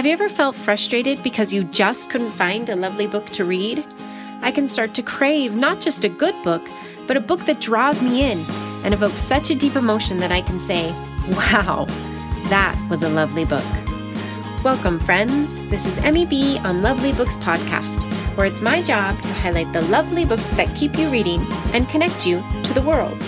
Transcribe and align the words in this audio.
Have 0.00 0.06
you 0.06 0.14
ever 0.14 0.30
felt 0.30 0.56
frustrated 0.56 1.22
because 1.22 1.52
you 1.52 1.62
just 1.62 2.08
couldn't 2.08 2.30
find 2.30 2.70
a 2.70 2.74
lovely 2.74 3.06
book 3.06 3.26
to 3.32 3.44
read? 3.44 3.84
I 4.40 4.50
can 4.50 4.66
start 4.66 4.94
to 4.94 5.02
crave 5.02 5.54
not 5.54 5.82
just 5.82 6.04
a 6.04 6.08
good 6.08 6.34
book, 6.42 6.66
but 7.06 7.18
a 7.18 7.20
book 7.20 7.40
that 7.40 7.60
draws 7.60 8.00
me 8.00 8.32
in 8.32 8.42
and 8.82 8.94
evokes 8.94 9.20
such 9.20 9.50
a 9.50 9.54
deep 9.54 9.76
emotion 9.76 10.16
that 10.16 10.32
I 10.32 10.40
can 10.40 10.58
say, 10.58 10.90
wow, 11.28 11.84
that 12.48 12.82
was 12.88 13.02
a 13.02 13.10
lovely 13.10 13.44
book. 13.44 13.62
Welcome, 14.64 14.98
friends. 15.00 15.58
This 15.68 15.84
is 15.84 15.98
Emmy 15.98 16.24
B 16.24 16.58
on 16.64 16.80
Lovely 16.80 17.12
Books 17.12 17.36
Podcast, 17.36 18.00
where 18.38 18.46
it's 18.46 18.62
my 18.62 18.80
job 18.80 19.20
to 19.20 19.34
highlight 19.34 19.70
the 19.74 19.82
lovely 19.82 20.24
books 20.24 20.48
that 20.52 20.74
keep 20.74 20.96
you 20.96 21.10
reading 21.10 21.42
and 21.74 21.86
connect 21.90 22.24
you 22.24 22.42
to 22.64 22.72
the 22.72 22.80
world. 22.80 23.18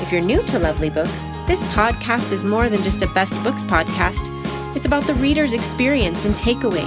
If 0.00 0.12
you're 0.12 0.20
new 0.20 0.40
to 0.40 0.60
Lovely 0.60 0.90
Books, 0.90 1.22
this 1.48 1.66
podcast 1.72 2.30
is 2.30 2.44
more 2.44 2.68
than 2.68 2.80
just 2.84 3.02
a 3.02 3.08
best 3.08 3.34
books 3.42 3.64
podcast. 3.64 4.37
It's 4.78 4.86
about 4.86 5.08
the 5.08 5.14
reader's 5.14 5.54
experience 5.54 6.24
and 6.24 6.36
takeaway. 6.36 6.86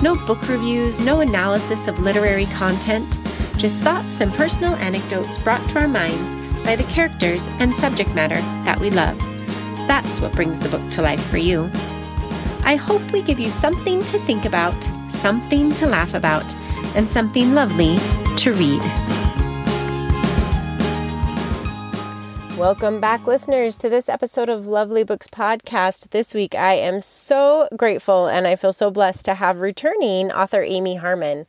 No 0.00 0.14
book 0.26 0.48
reviews, 0.48 1.02
no 1.02 1.20
analysis 1.20 1.86
of 1.86 2.00
literary 2.00 2.46
content, 2.46 3.18
just 3.58 3.82
thoughts 3.82 4.22
and 4.22 4.32
personal 4.32 4.74
anecdotes 4.76 5.42
brought 5.42 5.60
to 5.68 5.80
our 5.80 5.86
minds 5.86 6.34
by 6.64 6.76
the 6.76 6.84
characters 6.84 7.50
and 7.60 7.70
subject 7.74 8.14
matter 8.14 8.40
that 8.64 8.80
we 8.80 8.88
love. 8.88 9.18
That's 9.86 10.18
what 10.18 10.32
brings 10.32 10.58
the 10.58 10.70
book 10.70 10.90
to 10.92 11.02
life 11.02 11.22
for 11.26 11.36
you. 11.36 11.68
I 12.64 12.74
hope 12.74 13.02
we 13.12 13.20
give 13.20 13.38
you 13.38 13.50
something 13.50 14.00
to 14.00 14.18
think 14.20 14.46
about, 14.46 14.82
something 15.10 15.74
to 15.74 15.86
laugh 15.86 16.14
about, 16.14 16.54
and 16.96 17.06
something 17.06 17.52
lovely 17.52 17.98
to 18.38 18.54
read. 18.54 19.05
Welcome 22.56 23.02
back, 23.02 23.26
listeners, 23.26 23.76
to 23.76 23.90
this 23.90 24.08
episode 24.08 24.48
of 24.48 24.66
Lovely 24.66 25.04
Books 25.04 25.28
Podcast. 25.28 26.08
This 26.08 26.32
week, 26.32 26.54
I 26.54 26.72
am 26.72 27.02
so 27.02 27.68
grateful 27.76 28.28
and 28.28 28.46
I 28.46 28.56
feel 28.56 28.72
so 28.72 28.90
blessed 28.90 29.26
to 29.26 29.34
have 29.34 29.60
returning 29.60 30.32
author 30.32 30.62
Amy 30.62 30.96
Harmon. 30.96 31.44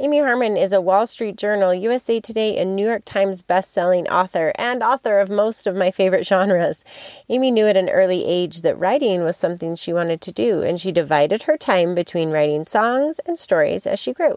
Amy 0.00 0.18
Harmon 0.18 0.56
is 0.56 0.72
a 0.72 0.80
Wall 0.80 1.06
Street 1.06 1.36
Journal, 1.36 1.72
USA 1.72 2.18
Today, 2.18 2.56
and 2.56 2.74
New 2.74 2.88
York 2.88 3.04
Times 3.04 3.44
best-selling 3.44 4.08
author 4.08 4.52
and 4.56 4.82
author 4.82 5.20
of 5.20 5.30
most 5.30 5.68
of 5.68 5.76
my 5.76 5.92
favorite 5.92 6.26
genres. 6.26 6.84
Amy 7.28 7.52
knew 7.52 7.66
at 7.66 7.76
an 7.76 7.88
early 7.88 8.24
age 8.24 8.62
that 8.62 8.78
writing 8.78 9.22
was 9.22 9.36
something 9.36 9.76
she 9.76 9.92
wanted 9.92 10.20
to 10.22 10.32
do, 10.32 10.62
and 10.62 10.80
she 10.80 10.90
divided 10.90 11.44
her 11.44 11.56
time 11.56 11.94
between 11.94 12.30
writing 12.30 12.66
songs 12.66 13.20
and 13.20 13.38
stories 13.38 13.86
as 13.86 14.00
she 14.00 14.12
grew. 14.12 14.36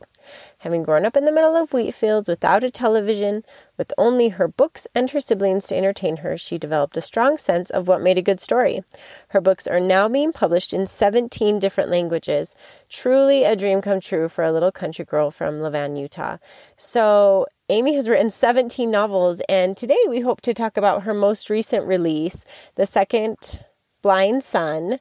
Having 0.62 0.84
grown 0.84 1.06
up 1.06 1.18
in 1.18 1.26
the 1.26 1.32
middle 1.32 1.56
of 1.56 1.74
wheat 1.74 1.96
fields 1.96 2.30
without 2.30 2.64
a 2.64 2.70
television, 2.70 3.44
with 3.80 3.92
only 3.98 4.30
her 4.30 4.48
books 4.48 4.86
and 4.94 5.10
her 5.10 5.20
siblings 5.20 5.66
to 5.66 5.76
entertain 5.76 6.18
her, 6.18 6.38
she 6.38 6.60
developed 6.60 6.96
a 6.96 7.02
strong 7.02 7.40
sense 7.40 7.72
of 7.72 7.88
what 7.88 8.00
made 8.00 8.20
a 8.20 8.22
good 8.22 8.40
story. 8.40 8.84
Her 9.30 9.42
books 9.42 9.66
are 9.66 9.80
now 9.80 10.08
being 10.08 10.32
published 10.32 10.72
in 10.72 10.86
17 10.86 11.58
different 11.58 11.90
languages. 11.90 12.56
Truly 12.90 13.44
a 13.44 13.56
dream 13.56 13.82
come 13.82 14.00
true 14.00 14.30
for 14.30 14.44
a 14.44 14.52
little 14.52 14.72
country 14.72 15.04
girl 15.04 15.32
from 15.32 15.62
Levan, 15.62 16.00
Utah. 16.00 16.38
So, 16.78 17.48
Amy 17.70 17.96
has 17.96 18.08
written 18.08 18.30
17 18.30 18.92
novels, 18.92 19.42
and 19.50 19.76
today 19.76 19.98
we 20.08 20.20
hope 20.20 20.42
to 20.42 20.54
talk 20.54 20.78
about 20.78 21.04
her 21.04 21.14
most 21.16 21.50
recent 21.50 21.88
release, 21.88 22.46
the 22.76 22.86
second 22.86 23.66
Blind 24.02 24.44
Son 24.44 25.00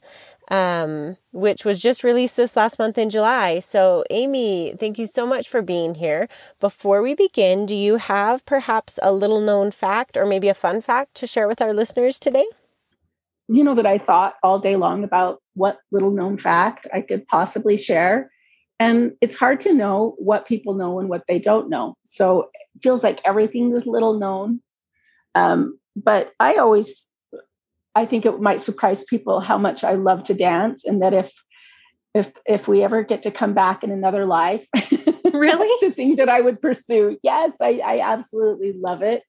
um, 0.50 1.16
which 1.32 1.64
was 1.64 1.80
just 1.80 2.02
released 2.02 2.36
this 2.36 2.56
last 2.56 2.78
month 2.78 2.98
in 2.98 3.08
July. 3.08 3.60
So, 3.60 4.04
Amy, 4.10 4.74
thank 4.78 4.98
you 4.98 5.06
so 5.06 5.26
much 5.26 5.48
for 5.48 5.62
being 5.62 5.94
here. 5.94 6.28
Before 6.58 7.02
we 7.02 7.14
begin, 7.14 7.66
do 7.66 7.76
you 7.76 7.96
have 7.96 8.44
perhaps 8.44 8.98
a 9.02 9.12
little 9.12 9.40
known 9.40 9.70
fact 9.70 10.16
or 10.16 10.26
maybe 10.26 10.48
a 10.48 10.54
fun 10.54 10.80
fact 10.80 11.14
to 11.16 11.26
share 11.26 11.46
with 11.46 11.62
our 11.62 11.72
listeners 11.72 12.18
today? 12.18 12.46
You 13.48 13.64
know, 13.64 13.74
that 13.74 13.86
I 13.86 13.98
thought 13.98 14.34
all 14.42 14.58
day 14.58 14.76
long 14.76 15.04
about 15.04 15.40
what 15.54 15.78
little 15.92 16.10
known 16.10 16.36
fact 16.36 16.86
I 16.92 17.00
could 17.00 17.26
possibly 17.26 17.76
share. 17.76 18.30
And 18.80 19.12
it's 19.20 19.36
hard 19.36 19.60
to 19.60 19.74
know 19.74 20.14
what 20.18 20.46
people 20.46 20.74
know 20.74 20.98
and 20.98 21.08
what 21.08 21.24
they 21.28 21.38
don't 21.38 21.68
know. 21.68 21.94
So 22.06 22.50
it 22.54 22.82
feels 22.82 23.04
like 23.04 23.20
everything 23.24 23.74
is 23.74 23.86
little 23.86 24.18
known. 24.18 24.60
Um, 25.34 25.78
but 25.94 26.32
I 26.40 26.54
always 26.54 27.04
I 27.94 28.06
think 28.06 28.24
it 28.24 28.40
might 28.40 28.60
surprise 28.60 29.04
people 29.04 29.40
how 29.40 29.58
much 29.58 29.82
I 29.84 29.94
love 29.94 30.22
to 30.24 30.34
dance, 30.34 30.84
and 30.84 31.02
that 31.02 31.14
if 31.14 31.32
if 32.14 32.32
if 32.46 32.68
we 32.68 32.82
ever 32.82 33.02
get 33.02 33.22
to 33.22 33.30
come 33.30 33.54
back 33.54 33.84
in 33.84 33.90
another 33.90 34.26
life, 34.26 34.66
really 35.32 35.88
the 35.88 35.94
thing 35.94 36.16
that 36.16 36.28
I 36.28 36.40
would 36.40 36.60
pursue. 36.60 37.18
Yes, 37.22 37.52
I, 37.60 37.80
I 37.84 38.00
absolutely 38.00 38.72
love 38.72 39.02
it. 39.02 39.22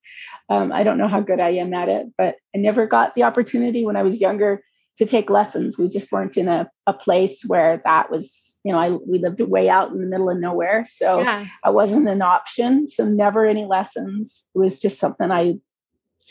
Um, 0.50 0.72
I 0.72 0.84
don't 0.84 0.98
know 0.98 1.08
how 1.08 1.20
good 1.20 1.40
I 1.40 1.52
am 1.52 1.74
at 1.74 1.90
it, 1.90 2.08
but 2.18 2.36
I 2.56 2.60
never 2.60 2.88
got 2.88 3.16
the 3.16 3.24
opportunity 3.24 3.86
when 3.86 3.96
I 3.96 4.04
was 4.04 4.22
younger 4.22 4.62
to 4.98 5.06
take 5.06 5.30
lessons. 5.30 5.78
We 5.78 5.90
just 5.90 6.12
weren't 6.12 6.38
in 6.38 6.48
a, 6.48 6.70
a 6.88 6.94
place 6.94 7.44
where 7.46 7.82
that 7.86 8.12
was, 8.12 8.60
you 8.64 8.72
know, 8.72 8.80
I 8.80 8.92
we 8.92 9.20
lived 9.20 9.42
way 9.42 9.70
out 9.70 9.92
in 9.92 10.02
the 10.02 10.08
middle 10.08 10.30
of 10.30 10.40
nowhere. 10.40 10.86
So 10.88 11.22
yeah. 11.22 11.48
I 11.64 11.70
wasn't 11.70 12.08
an 12.08 12.22
option. 12.22 12.88
So 12.88 13.06
never 13.06 13.46
any 13.46 13.66
lessons. 13.66 14.44
It 14.56 14.60
was 14.60 14.80
just 14.80 15.00
something 15.00 15.32
I 15.32 15.56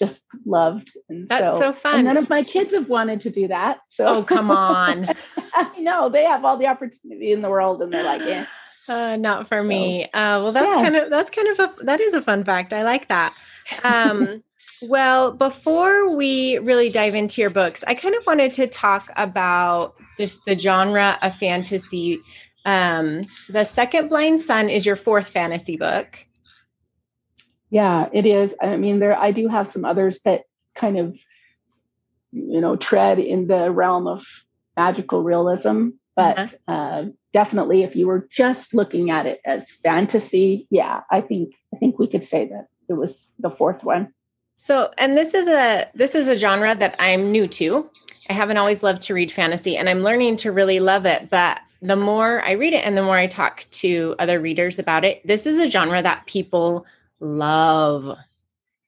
just 0.00 0.24
loved. 0.46 0.90
And 1.08 1.28
That's 1.28 1.58
so, 1.58 1.60
so 1.60 1.72
fun. 1.72 1.96
And 1.96 2.04
none 2.06 2.16
of 2.16 2.28
my 2.28 2.42
kids 2.42 2.74
have 2.74 2.88
wanted 2.88 3.20
to 3.20 3.30
do 3.30 3.46
that. 3.48 3.80
So 3.86 4.06
oh, 4.06 4.22
come 4.24 4.50
on. 4.50 5.10
I 5.54 5.78
know 5.78 6.08
they 6.08 6.24
have 6.24 6.44
all 6.44 6.56
the 6.56 6.66
opportunity 6.66 7.30
in 7.30 7.42
the 7.42 7.50
world, 7.50 7.82
and 7.82 7.92
they're 7.92 8.02
like, 8.02 8.22
yeah. 8.22 8.46
Uh, 8.88 9.14
not 9.14 9.46
for 9.46 9.62
so, 9.62 9.68
me. 9.68 10.04
Uh, 10.06 10.42
well, 10.42 10.50
that's 10.50 10.66
yeah. 10.66 10.82
kind 10.82 10.96
of 10.96 11.10
that's 11.10 11.30
kind 11.30 11.46
of 11.46 11.60
a 11.60 11.84
that 11.84 12.00
is 12.00 12.12
a 12.12 12.20
fun 12.20 12.42
fact. 12.42 12.72
I 12.72 12.82
like 12.82 13.06
that. 13.06 13.34
Um, 13.84 14.42
well, 14.82 15.30
before 15.30 16.16
we 16.16 16.58
really 16.58 16.88
dive 16.88 17.14
into 17.14 17.40
your 17.40 17.50
books, 17.50 17.84
I 17.86 17.94
kind 17.94 18.16
of 18.16 18.26
wanted 18.26 18.52
to 18.54 18.66
talk 18.66 19.08
about 19.16 19.94
just 20.18 20.40
the 20.44 20.58
genre 20.58 21.18
of 21.22 21.36
fantasy. 21.36 22.18
Um, 22.64 23.22
the 23.48 23.62
Second 23.62 24.08
Blind 24.08 24.40
Son 24.40 24.68
is 24.68 24.84
your 24.84 24.96
fourth 24.96 25.28
fantasy 25.28 25.76
book. 25.76 26.26
Yeah, 27.70 28.08
it 28.12 28.26
is. 28.26 28.54
I 28.60 28.76
mean, 28.76 28.98
there 28.98 29.16
I 29.16 29.31
do 29.31 29.48
have 29.48 29.69
some 29.69 29.84
others 29.84 30.20
that 30.22 30.42
kind 30.75 30.98
of, 30.98 31.16
you 32.32 32.60
know, 32.60 32.76
tread 32.76 33.19
in 33.19 33.47
the 33.47 33.70
realm 33.70 34.06
of 34.06 34.25
magical 34.76 35.22
realism, 35.22 35.91
but 36.16 36.38
uh-huh. 36.38 36.72
uh, 36.72 37.04
definitely, 37.32 37.82
if 37.82 37.94
you 37.94 38.06
were 38.06 38.26
just 38.30 38.75
looking 38.75 39.10
at 39.10 39.26
it 39.26 39.41
as 39.44 39.70
fantasy, 39.70 40.66
yeah, 40.70 41.03
I 41.10 41.20
think 41.20 41.54
I 41.75 41.78
think 41.78 41.98
we 41.98 42.09
could 42.09 42.25
say 42.25 42.47
that 42.48 42.69
it 42.88 42.94
was 42.94 43.32
the 43.38 43.50
fourth 43.50 43.84
one. 43.84 44.12
So, 44.56 44.91
and 44.98 45.16
this 45.16 45.32
is 45.32 45.48
a 45.48 45.88
this 45.94 46.14
is 46.14 46.28
a 46.28 46.34
genre 46.34 46.75
that 46.75 46.97
I'm 46.98 47.32
new 47.32 47.47
to. 47.48 47.88
I 48.28 48.32
haven't 48.32 48.59
always 48.59 48.82
loved 48.82 49.03
to 49.03 49.14
read 49.14 49.32
fantasy, 49.32 49.76
and 49.76 49.88
I'm 49.88 50.03
learning 50.03 50.36
to 50.38 50.53
really 50.53 50.80
love 50.80 51.06
it. 51.06 51.30
But 51.30 51.60
the 51.80 51.97
more 51.97 52.42
I 52.44 52.53
read 52.53 52.75
it, 52.75 52.84
and 52.84 52.97
the 52.97 53.03
more 53.03 53.16
I 53.16 53.26
talk 53.26 53.64
to 53.70 54.14
other 54.19 54.41
readers 54.41 54.78
about 54.78 55.04
it, 55.04 55.26
this 55.26 55.47
is 55.47 55.59
a 55.59 55.70
genre 55.70 56.03
that 56.03 56.26
people 56.26 56.84
love. 57.20 58.16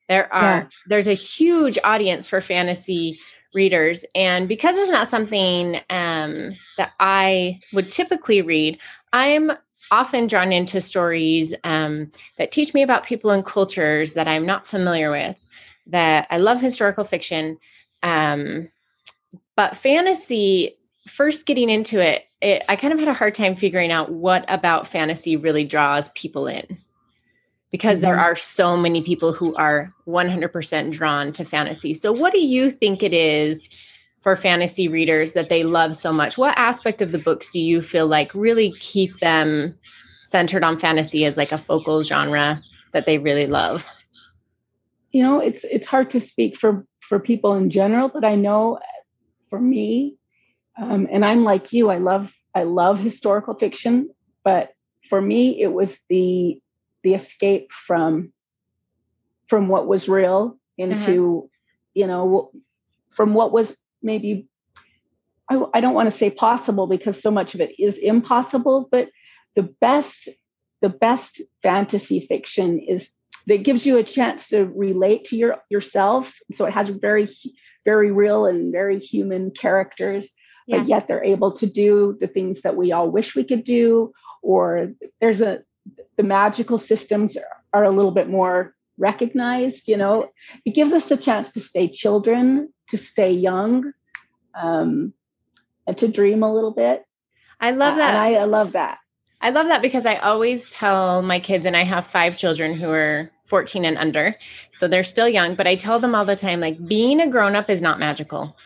There 0.09 0.33
are 0.33 0.59
yeah. 0.59 0.67
there's 0.89 1.07
a 1.07 1.15
huge 1.15 1.79
audience 1.85 2.27
for 2.27 2.41
fantasy 2.41 3.19
readers 3.55 4.05
and 4.15 4.49
because 4.49 4.77
it's 4.77 4.91
not 4.91 5.09
something 5.09 5.77
um, 5.91 6.55
that 6.79 6.93
i 7.01 7.61
would 7.73 7.91
typically 7.91 8.41
read 8.43 8.79
i'm 9.13 9.53
often 9.91 10.27
drawn 10.27 10.53
into 10.53 10.81
stories 10.81 11.55
um, 11.65 12.11
that 12.39 12.51
teach 12.51 12.73
me 12.73 12.83
about 12.83 13.05
people 13.05 13.31
and 13.31 13.45
cultures 13.45 14.15
that 14.15 14.29
i'm 14.29 14.47
not 14.47 14.67
familiar 14.67 15.11
with 15.11 15.37
that 15.87 16.27
i 16.31 16.39
love 16.39 16.61
historical 16.61 17.05
fiction 17.05 17.59
um, 18.03 18.69
but 19.57 19.77
fantasy 19.77 20.77
first 21.09 21.47
getting 21.47 21.69
into 21.69 22.01
it, 22.01 22.25
it 22.41 22.63
i 22.69 22.77
kind 22.77 22.93
of 22.93 22.99
had 22.99 23.09
a 23.09 23.15
hard 23.15 23.35
time 23.35 23.55
figuring 23.55 23.93
out 23.93 24.11
what 24.11 24.45
about 24.49 24.89
fantasy 24.89 25.37
really 25.37 25.65
draws 25.65 26.09
people 26.11 26.47
in 26.47 26.79
because 27.73 27.99
mm-hmm. 27.99 28.07
there 28.07 28.21
are 28.21 28.37
so 28.37 28.77
many 28.77 29.03
people 29.03 29.33
who 29.33 29.57
are 29.57 29.93
100% 30.07 30.93
drawn 30.93 31.33
to 31.33 31.45
fantasy. 31.45 31.93
So, 31.95 32.13
what 32.13 32.33
do 32.33 32.41
you 32.41 32.71
think 32.71 33.03
it 33.03 33.13
is 33.13 33.69
for 34.21 34.37
fantasy 34.37 34.87
readers 34.87 35.33
that 35.33 35.49
they 35.49 35.65
love 35.65 35.97
so 35.97 36.13
much? 36.13 36.39
What 36.39 36.57
aspect 36.57 37.03
of 37.03 37.11
the 37.11 37.19
books 37.19 37.51
do 37.51 37.61
you 37.61 37.83
feel 37.83 38.07
like 38.07 38.33
really 38.35 38.73
keep 38.79 39.19
them 39.19 39.77
centered 40.23 40.63
on 40.63 40.79
fantasy 40.79 41.25
as 41.25 41.37
like 41.37 41.51
a 41.51 41.59
focal 41.59 42.05
genre 42.05 42.63
that 42.93 43.07
they 43.07 43.19
really 43.19 43.47
love? 43.47 43.85
You 45.11 45.25
know, 45.25 45.41
it's 45.41 45.65
it's 45.65 45.87
hard 45.87 46.11
to 46.11 46.21
speak 46.21 46.57
for 46.57 46.87
for 47.01 47.19
people 47.19 47.55
in 47.55 47.69
general, 47.69 48.09
but 48.09 48.25
I 48.25 48.35
know 48.35 48.79
for 49.51 49.59
me, 49.59 50.17
um, 50.81 51.09
and 51.11 51.25
I'm 51.25 51.45
like 51.45 51.73
you, 51.73 51.91
I 51.91 51.99
love 51.99 52.33
I 52.55 52.63
love 52.63 52.99
historical 52.99 53.55
fiction, 53.55 54.11
but 54.45 54.71
for 55.09 55.21
me, 55.21 55.61
it 55.61 55.73
was 55.73 55.99
the 56.09 56.62
the 57.03 57.15
escape 57.15 57.73
from 57.73 58.33
from 59.47 59.69
what 59.69 59.87
was 59.87 60.09
real 60.09 60.59
into 60.79 61.39
uh-huh. 61.39 61.47
you 61.95 62.07
know 62.07 62.51
from 63.11 63.35
what 63.35 63.53
was 63.53 63.77
maybe 64.03 64.47
I, 65.49 65.63
I 65.75 65.81
don't 65.81 65.95
want 65.95 66.11
to 66.11 66.17
say 66.17 66.31
possible 66.31 66.87
because 66.87 67.21
so 67.21 67.31
much 67.31 67.55
of 67.55 67.61
it 67.61 67.79
is 67.79 67.99
impossible 67.99 68.89
but 68.91 69.09
the 69.55 69.63
best 69.63 70.29
the 70.81 70.89
best 70.89 71.41
fantasy 71.63 72.21
fiction 72.21 72.79
is 72.81 73.11
that 73.47 73.65
gives 73.65 73.85
you 73.85 73.99
a 73.99 74.05
chance 74.05 74.49
to 74.49 74.67
relate 74.67 75.25
to 75.25 75.37
your 75.37 75.59
yourself 75.69 76.39
so 76.53 76.65
it 76.65 76.73
has 76.73 76.89
very 76.89 77.29
very 77.85 78.13
real 78.13 78.47
and 78.47 78.73
very 78.73 78.99
human 78.99 79.51
characters 79.51 80.31
yeah. 80.67 80.79
but 80.79 80.89
yet 80.89 81.09
they're 81.09 81.25
able 81.25 81.53
to 81.53 81.67
do 81.67 82.17
the 82.21 82.27
things 82.27 82.63
that 82.63 82.77
we 82.77 82.93
all 82.93 83.11
wish 83.11 83.35
we 83.35 83.45
could 83.45 83.65
do. 83.65 84.13
Or 84.43 84.93
there's 85.21 85.41
a, 85.41 85.63
the 86.17 86.23
magical 86.23 86.79
systems 86.79 87.37
are 87.73 87.85
a 87.85 87.91
little 87.91 88.11
bit 88.11 88.29
more 88.29 88.75
recognized, 88.99 89.89
you 89.89 89.97
know, 89.97 90.31
it 90.65 90.75
gives 90.75 90.93
us 90.93 91.11
a 91.11 91.17
chance 91.17 91.51
to 91.53 91.61
stay 91.61 91.89
children, 91.89 92.73
to 92.89 92.99
stay 92.99 93.33
young, 93.33 93.93
um, 94.55 95.13
and 95.87 95.99
to 95.99 96.09
dream 96.09 96.43
a 96.43 96.53
little 96.53 96.71
bit. 96.71 97.05
I 97.61 97.71
love 97.71 97.97
that. 97.97 98.11
And 98.11 98.19
I, 98.19 98.43
I 98.43 98.45
love 98.45 98.73
that. 98.73 98.99
I 99.41 99.51
love 99.51 99.67
that 99.69 99.83
because 99.83 100.07
I 100.07 100.17
always 100.17 100.69
tell 100.71 101.23
my 101.23 101.41
kids, 101.41 101.67
and 101.67 101.77
I 101.77 101.83
have 101.83 102.07
five 102.07 102.37
children 102.37 102.75
who 102.75 102.91
are 102.91 103.31
14 103.47 103.85
and 103.85 103.99
under. 103.99 104.37
So 104.71 104.87
they're 104.87 105.05
still 105.05 105.29
young, 105.29 105.57
but 105.57 105.67
I 105.67 105.75
tell 105.75 105.99
them 105.99 106.15
all 106.15 106.25
the 106.25 106.37
time 106.37 106.61
like 106.61 106.87
being 106.87 107.21
a 107.21 107.29
grown 107.29 107.57
up 107.57 107.69
is 107.69 107.83
not 107.83 107.99
magical. 107.99 108.57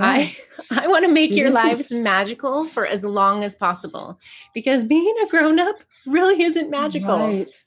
I 0.00 0.36
I 0.70 0.88
want 0.88 1.04
to 1.04 1.12
make 1.12 1.32
your 1.32 1.50
lives 1.50 1.92
magical 1.92 2.66
for 2.66 2.86
as 2.86 3.04
long 3.04 3.44
as 3.44 3.54
possible 3.54 4.18
because 4.52 4.84
being 4.84 5.14
a 5.24 5.28
grown 5.28 5.60
up 5.60 5.76
really 6.06 6.42
isn't 6.42 6.70
magical. 6.70 7.18
Right. 7.18 7.62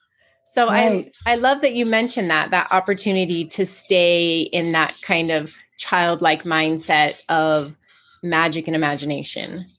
So 0.45 0.67
right. 0.67 1.11
I 1.25 1.33
I 1.33 1.35
love 1.35 1.61
that 1.61 1.73
you 1.73 1.85
mentioned 1.85 2.29
that 2.29 2.51
that 2.51 2.67
opportunity 2.71 3.45
to 3.45 3.65
stay 3.65 4.41
in 4.41 4.71
that 4.71 4.93
kind 5.01 5.31
of 5.31 5.49
childlike 5.77 6.43
mindset 6.43 7.15
of 7.29 7.75
magic 8.23 8.67
and 8.67 8.75
imagination. 8.75 9.69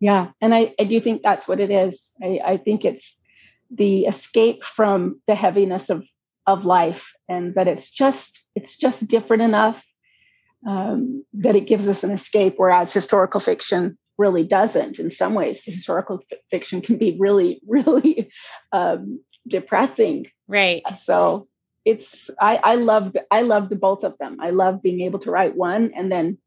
Yeah, 0.00 0.28
and 0.40 0.54
I, 0.54 0.74
I 0.78 0.84
do 0.84 1.00
think 1.00 1.22
that's 1.22 1.48
what 1.48 1.60
it 1.60 1.70
is. 1.70 2.12
I, 2.22 2.40
I 2.44 2.56
think 2.58 2.84
it's 2.84 3.16
the 3.70 4.04
escape 4.04 4.64
from 4.64 5.20
the 5.26 5.34
heaviness 5.34 5.90
of 5.90 6.08
of 6.46 6.64
life 6.64 7.12
and 7.28 7.54
that 7.56 7.66
it's 7.66 7.90
just 7.90 8.44
it's 8.54 8.76
just 8.76 9.08
different 9.08 9.42
enough 9.42 9.84
um, 10.66 11.24
that 11.34 11.56
it 11.56 11.66
gives 11.66 11.88
us 11.88 12.04
an 12.04 12.12
escape 12.12 12.54
whereas 12.56 12.92
historical 12.92 13.40
fiction 13.40 13.98
really 14.18 14.44
doesn't. 14.44 14.98
In 14.98 15.10
some 15.10 15.34
ways 15.34 15.64
historical 15.64 16.22
f- 16.30 16.38
fiction 16.50 16.80
can 16.80 16.96
be 16.96 17.16
really 17.18 17.60
really 17.66 18.30
um, 18.72 19.20
depressing. 19.46 20.26
Right. 20.48 20.82
So 20.96 21.48
it's 21.84 22.30
i 22.40 22.56
i 22.64 22.74
love 22.74 23.12
the, 23.12 23.24
i 23.30 23.42
loved 23.42 23.78
both 23.80 24.04
of 24.04 24.18
them. 24.18 24.38
I 24.40 24.50
love 24.50 24.82
being 24.82 25.00
able 25.02 25.20
to 25.20 25.30
write 25.30 25.56
one 25.56 25.92
and 25.94 26.10
then 26.10 26.38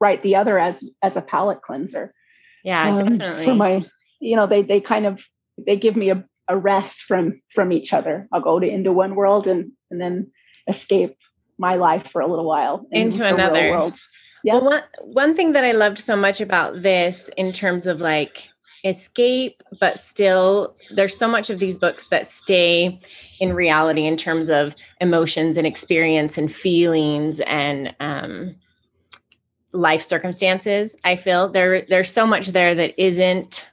write 0.00 0.22
the 0.22 0.36
other 0.36 0.58
as 0.58 0.88
as 1.02 1.16
a 1.16 1.22
palate 1.22 1.62
cleanser. 1.62 2.14
Yeah 2.64 2.90
um, 2.90 3.18
definitely. 3.18 3.44
for 3.44 3.54
my 3.54 3.84
you 4.20 4.36
know 4.36 4.46
they 4.46 4.62
they 4.62 4.80
kind 4.80 5.06
of 5.06 5.24
they 5.58 5.76
give 5.76 5.96
me 5.96 6.10
a 6.10 6.24
a 6.48 6.56
rest 6.56 7.02
from 7.02 7.40
from 7.50 7.72
each 7.72 7.92
other. 7.92 8.28
I'll 8.32 8.40
go 8.40 8.58
to 8.58 8.68
into 8.68 8.92
one 8.92 9.14
world 9.14 9.46
and 9.46 9.72
and 9.90 10.00
then 10.00 10.30
escape 10.68 11.16
my 11.58 11.76
life 11.76 12.08
for 12.08 12.20
a 12.20 12.26
little 12.26 12.46
while 12.46 12.86
into 12.90 13.26
another. 13.26 13.70
world. 13.70 13.94
Yeah. 14.44 14.54
Well, 14.54 14.64
one 14.64 14.82
one 15.02 15.36
thing 15.36 15.52
that 15.52 15.64
I 15.64 15.72
loved 15.72 15.98
so 15.98 16.16
much 16.16 16.40
about 16.40 16.82
this 16.82 17.28
in 17.36 17.52
terms 17.52 17.86
of 17.86 18.00
like 18.00 18.48
escape, 18.84 19.62
but 19.78 19.98
still 19.98 20.74
there's 20.94 21.16
so 21.16 21.28
much 21.28 21.50
of 21.50 21.58
these 21.58 21.78
books 21.78 22.08
that 22.08 22.26
stay 22.26 22.98
in 23.38 23.52
reality 23.52 24.06
in 24.06 24.16
terms 24.16 24.48
of 24.48 24.74
emotions 25.00 25.56
and 25.56 25.66
experience 25.66 26.38
and 26.38 26.50
feelings 26.50 27.40
and 27.40 27.94
um, 28.00 28.56
life 29.72 30.02
circumstances. 30.02 30.96
I 31.04 31.16
feel 31.16 31.48
there 31.48 31.82
there's 31.88 32.12
so 32.12 32.26
much 32.26 32.48
there 32.48 32.74
that 32.74 32.94
isn't 33.02 33.70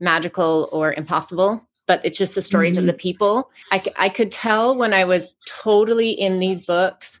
magical 0.00 0.68
or 0.72 0.92
impossible 0.92 1.66
but 1.86 2.00
it's 2.04 2.18
just 2.18 2.34
the 2.34 2.42
stories 2.42 2.74
mm-hmm. 2.74 2.80
of 2.80 2.86
the 2.86 2.92
people 2.92 3.50
I, 3.72 3.82
I 3.96 4.08
could 4.10 4.30
tell 4.30 4.76
when 4.76 4.92
i 4.92 5.04
was 5.04 5.26
totally 5.46 6.10
in 6.10 6.38
these 6.38 6.62
books 6.62 7.18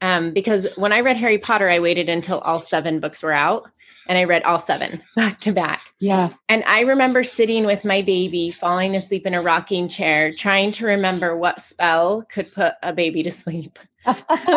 um, 0.00 0.32
because 0.32 0.66
when 0.76 0.92
i 0.92 1.00
read 1.00 1.16
harry 1.16 1.38
potter 1.38 1.68
i 1.68 1.78
waited 1.78 2.08
until 2.08 2.38
all 2.40 2.60
seven 2.60 3.00
books 3.00 3.22
were 3.22 3.32
out 3.32 3.70
and 4.06 4.18
i 4.18 4.24
read 4.24 4.42
all 4.42 4.58
seven 4.58 5.02
back 5.16 5.40
to 5.40 5.52
back. 5.52 5.82
Yeah. 5.98 6.30
And 6.48 6.64
i 6.66 6.80
remember 6.80 7.22
sitting 7.22 7.66
with 7.66 7.84
my 7.84 8.02
baby 8.02 8.50
falling 8.50 8.96
asleep 8.96 9.26
in 9.26 9.34
a 9.34 9.42
rocking 9.42 9.88
chair 9.88 10.34
trying 10.34 10.72
to 10.72 10.86
remember 10.86 11.36
what 11.36 11.60
spell 11.60 12.24
could 12.30 12.52
put 12.52 12.74
a 12.82 12.92
baby 12.92 13.22
to 13.22 13.30
sleep. 13.42 13.78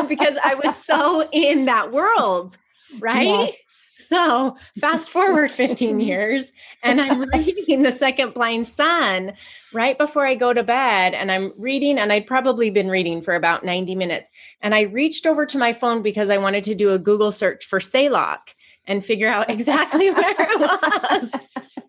Because 0.08 0.38
i 0.44 0.56
was 0.56 0.76
so 0.76 1.28
in 1.32 1.66
that 1.66 1.92
world 1.92 2.58
right. 3.00 3.56
So 4.00 4.58
fast 4.80 5.10
forward 5.10 5.52
15 5.52 6.00
years, 6.02 6.52
and 6.82 7.00
I'm 7.00 7.22
reading 7.30 7.84
The 7.84 7.92
Second 7.92 8.34
Blind 8.34 8.68
Son 8.68 9.34
right 9.74 9.98
before 9.98 10.26
I 10.26 10.36
go 10.36 10.54
to 10.54 10.64
bed. 10.64 11.14
And 11.14 11.32
I'm 11.32 11.54
reading, 11.58 11.98
and 11.98 12.12
I'd 12.12 12.28
probably 12.28 12.70
been 12.70 12.90
reading 12.90 13.22
for 13.22 13.36
about 13.36 13.64
90 13.64 13.96
minutes. 13.96 14.30
And 14.62 14.76
I 14.76 14.82
reached 14.82 15.26
over 15.26 15.46
to 15.46 15.58
my 15.58 15.74
phone 15.74 16.02
because 16.02 16.30
I 16.30 16.38
wanted 16.38 16.64
to 16.66 16.76
do 16.76 16.92
a 16.92 17.00
Google 17.00 17.32
search 17.32 17.66
for 17.66 17.80
Saylok 17.80 18.40
and 18.86 19.06
figure 19.06 19.30
out 19.30 19.50
exactly 19.50 20.12
where 20.12 20.36
it 20.38 20.60
was. 20.60 21.32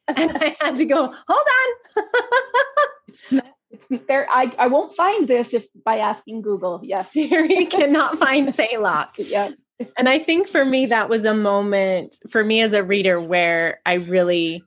and 0.08 0.30
I 0.38 0.56
had 0.60 0.78
to 0.78 0.84
go, 0.84 1.12
hold 1.28 1.48
on. 3.32 3.42
there 4.08 4.26
I, 4.30 4.54
I 4.58 4.66
won't 4.68 4.94
find 4.94 5.26
this 5.26 5.52
if 5.52 5.66
by 5.84 5.98
asking 5.98 6.42
Google. 6.42 6.80
Yes. 6.82 7.12
Siri 7.12 7.66
cannot 7.66 8.18
find 8.18 8.48
Saylok. 8.48 9.08
yeah 9.18 9.50
and 9.96 10.08
I 10.08 10.18
think 10.18 10.48
for 10.48 10.64
me, 10.64 10.86
that 10.86 11.08
was 11.08 11.24
a 11.24 11.34
moment 11.34 12.18
for 12.30 12.44
me 12.44 12.60
as 12.60 12.72
a 12.72 12.82
reader 12.82 13.20
where 13.20 13.80
I 13.84 13.94
really 13.94 14.62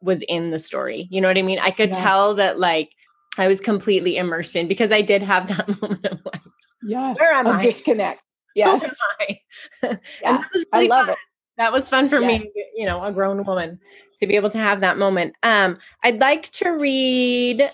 was 0.00 0.22
in 0.22 0.50
the 0.50 0.58
story. 0.58 1.08
You 1.10 1.20
know 1.20 1.28
what 1.28 1.38
I 1.38 1.42
mean? 1.42 1.58
I 1.58 1.70
could 1.70 1.90
yeah. 1.90 2.02
tell 2.02 2.34
that 2.36 2.58
like 2.58 2.90
I 3.36 3.48
was 3.48 3.60
completely 3.60 4.16
immersed 4.16 4.54
in 4.56 4.68
because 4.68 4.92
I 4.92 5.02
did 5.02 5.22
have 5.22 5.48
that 5.56 5.68
moment 5.80 6.06
of 6.06 6.20
like, 6.24 6.42
yeah, 6.82 7.14
where 7.14 7.32
am 7.32 7.46
I? 7.46 7.62
Disconnect. 7.62 8.20
Yeah. 8.54 8.80
yeah. 9.84 9.92
that 10.22 10.46
was 10.52 10.64
really 10.72 10.90
I 10.90 10.96
love 10.96 11.06
fun. 11.06 11.10
it. 11.10 11.18
That 11.58 11.72
was 11.72 11.88
fun 11.88 12.08
for 12.08 12.18
yes. 12.18 12.42
me, 12.42 12.50
you 12.74 12.86
know, 12.86 13.04
a 13.04 13.12
grown 13.12 13.44
woman 13.44 13.78
to 14.18 14.26
be 14.26 14.34
able 14.34 14.50
to 14.50 14.58
have 14.58 14.80
that 14.80 14.98
moment. 14.98 15.34
Um, 15.44 15.78
I'd 16.02 16.18
like 16.18 16.50
to 16.52 16.70
read 16.70 17.70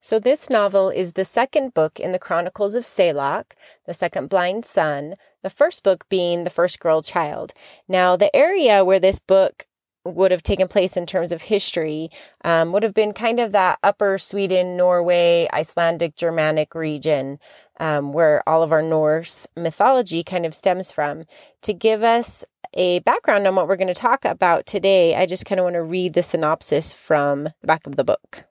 so, 0.00 0.18
this 0.18 0.48
novel 0.48 0.88
is 0.90 1.12
the 1.14 1.24
second 1.24 1.74
book 1.74 1.98
in 1.98 2.12
the 2.12 2.18
Chronicles 2.18 2.74
of 2.74 2.84
Saylok, 2.84 3.52
the 3.84 3.92
second 3.92 4.28
blind 4.28 4.64
son, 4.64 5.14
the 5.42 5.50
first 5.50 5.82
book 5.82 6.08
being 6.08 6.44
The 6.44 6.50
First 6.50 6.80
Girl 6.80 7.02
Child. 7.02 7.52
Now, 7.88 8.16
the 8.16 8.34
area 8.34 8.84
where 8.84 9.00
this 9.00 9.18
book 9.18 9.66
would 10.04 10.30
have 10.30 10.42
taken 10.42 10.68
place 10.68 10.96
in 10.96 11.06
terms 11.06 11.32
of 11.32 11.42
history 11.42 12.08
um, 12.44 12.72
would 12.72 12.82
have 12.82 12.94
been 12.94 13.12
kind 13.12 13.40
of 13.40 13.52
that 13.52 13.78
upper 13.82 14.18
Sweden, 14.18 14.76
Norway, 14.76 15.48
Icelandic, 15.52 16.16
Germanic 16.16 16.74
region 16.74 17.38
um, 17.80 18.12
where 18.12 18.46
all 18.48 18.62
of 18.62 18.72
our 18.72 18.82
Norse 18.82 19.46
mythology 19.56 20.22
kind 20.22 20.46
of 20.46 20.54
stems 20.54 20.90
from. 20.90 21.24
To 21.62 21.72
give 21.72 22.02
us 22.02 22.44
a 22.74 23.00
background 23.00 23.46
on 23.46 23.54
what 23.54 23.68
we're 23.68 23.76
going 23.76 23.88
to 23.88 23.94
talk 23.94 24.24
about 24.24 24.66
today, 24.66 25.14
I 25.14 25.26
just 25.26 25.46
kind 25.46 25.58
of 25.58 25.64
want 25.64 25.74
to 25.74 25.82
read 25.82 26.14
the 26.14 26.22
synopsis 26.22 26.92
from 26.92 27.44
the 27.44 27.66
back 27.66 27.86
of 27.86 27.96
the 27.96 28.04
book. 28.04 28.47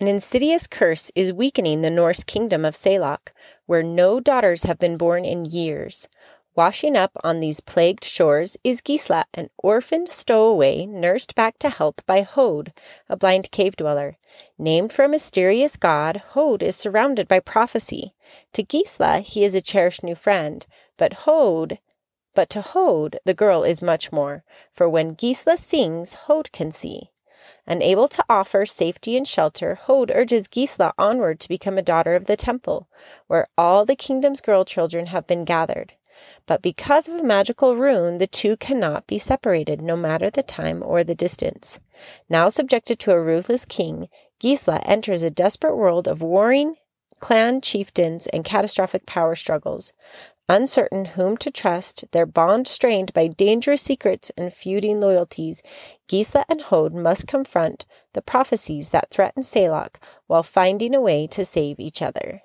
An 0.00 0.08
insidious 0.08 0.66
curse 0.66 1.12
is 1.14 1.30
weakening 1.30 1.82
the 1.82 1.90
Norse 1.90 2.24
kingdom 2.24 2.64
of 2.64 2.74
Saylok, 2.74 3.32
where 3.66 3.82
no 3.82 4.18
daughters 4.18 4.62
have 4.62 4.78
been 4.78 4.96
born 4.96 5.26
in 5.26 5.44
years. 5.44 6.08
Washing 6.56 6.96
up 6.96 7.12
on 7.22 7.40
these 7.40 7.60
plagued 7.60 8.02
shores 8.02 8.56
is 8.64 8.80
Gisla, 8.80 9.24
an 9.34 9.50
orphaned 9.58 10.08
stowaway 10.08 10.86
nursed 10.86 11.34
back 11.34 11.58
to 11.58 11.68
health 11.68 12.06
by 12.06 12.22
Hode, 12.22 12.72
a 13.10 13.16
blind 13.16 13.50
cave 13.50 13.76
dweller. 13.76 14.16
Named 14.56 14.90
for 14.90 15.04
a 15.04 15.08
mysterious 15.08 15.76
god, 15.76 16.22
Hode 16.30 16.62
is 16.62 16.76
surrounded 16.76 17.28
by 17.28 17.38
prophecy. 17.38 18.14
To 18.54 18.62
Gisla, 18.62 19.20
he 19.20 19.44
is 19.44 19.54
a 19.54 19.60
cherished 19.60 20.02
new 20.02 20.14
friend, 20.14 20.66
but 20.96 21.12
Hode 21.12 21.78
but 22.34 22.48
to 22.50 22.62
Hode, 22.62 23.18
the 23.26 23.34
girl 23.34 23.64
is 23.64 23.82
much 23.82 24.12
more, 24.12 24.44
for 24.72 24.88
when 24.88 25.16
Gisla 25.16 25.58
sings, 25.58 26.14
Hode 26.14 26.52
can 26.52 26.70
see. 26.70 27.09
Unable 27.70 28.08
to 28.08 28.24
offer 28.28 28.66
safety 28.66 29.16
and 29.16 29.28
shelter, 29.28 29.76
Hode 29.76 30.10
urges 30.12 30.48
Gisla 30.48 30.92
onward 30.98 31.38
to 31.38 31.48
become 31.48 31.78
a 31.78 31.82
daughter 31.82 32.16
of 32.16 32.26
the 32.26 32.34
temple, 32.34 32.88
where 33.28 33.46
all 33.56 33.84
the 33.84 33.94
kingdom's 33.94 34.40
girl 34.40 34.64
children 34.64 35.06
have 35.06 35.28
been 35.28 35.44
gathered. 35.44 35.92
But 36.46 36.62
because 36.62 37.06
of 37.06 37.14
a 37.14 37.22
magical 37.22 37.76
rune, 37.76 38.18
the 38.18 38.26
two 38.26 38.56
cannot 38.56 39.06
be 39.06 39.18
separated, 39.18 39.80
no 39.80 39.96
matter 39.96 40.30
the 40.30 40.42
time 40.42 40.82
or 40.84 41.04
the 41.04 41.14
distance. 41.14 41.78
Now 42.28 42.48
subjected 42.48 42.98
to 42.98 43.12
a 43.12 43.22
ruthless 43.22 43.64
king, 43.64 44.08
Gisla 44.42 44.82
enters 44.84 45.22
a 45.22 45.30
desperate 45.30 45.76
world 45.76 46.08
of 46.08 46.22
warring 46.22 46.74
clan 47.20 47.60
chieftains 47.60 48.26
and 48.28 48.44
catastrophic 48.44 49.06
power 49.06 49.34
struggles. 49.34 49.92
Uncertain 50.48 51.04
whom 51.04 51.36
to 51.36 51.48
trust, 51.48 52.04
their 52.10 52.26
bond 52.26 52.66
strained 52.66 53.12
by 53.12 53.28
dangerous 53.28 53.80
secrets 53.80 54.32
and 54.36 54.52
feuding 54.52 55.00
loyalties, 55.00 55.62
Gisla 56.08 56.44
and 56.48 56.62
Hode 56.62 56.92
must 56.92 57.28
confront 57.28 57.86
the 58.14 58.22
prophecies 58.22 58.90
that 58.90 59.10
threaten 59.10 59.44
Saylok 59.44 60.02
while 60.26 60.42
finding 60.42 60.92
a 60.92 61.00
way 61.00 61.28
to 61.28 61.44
save 61.44 61.78
each 61.78 62.02
other. 62.02 62.42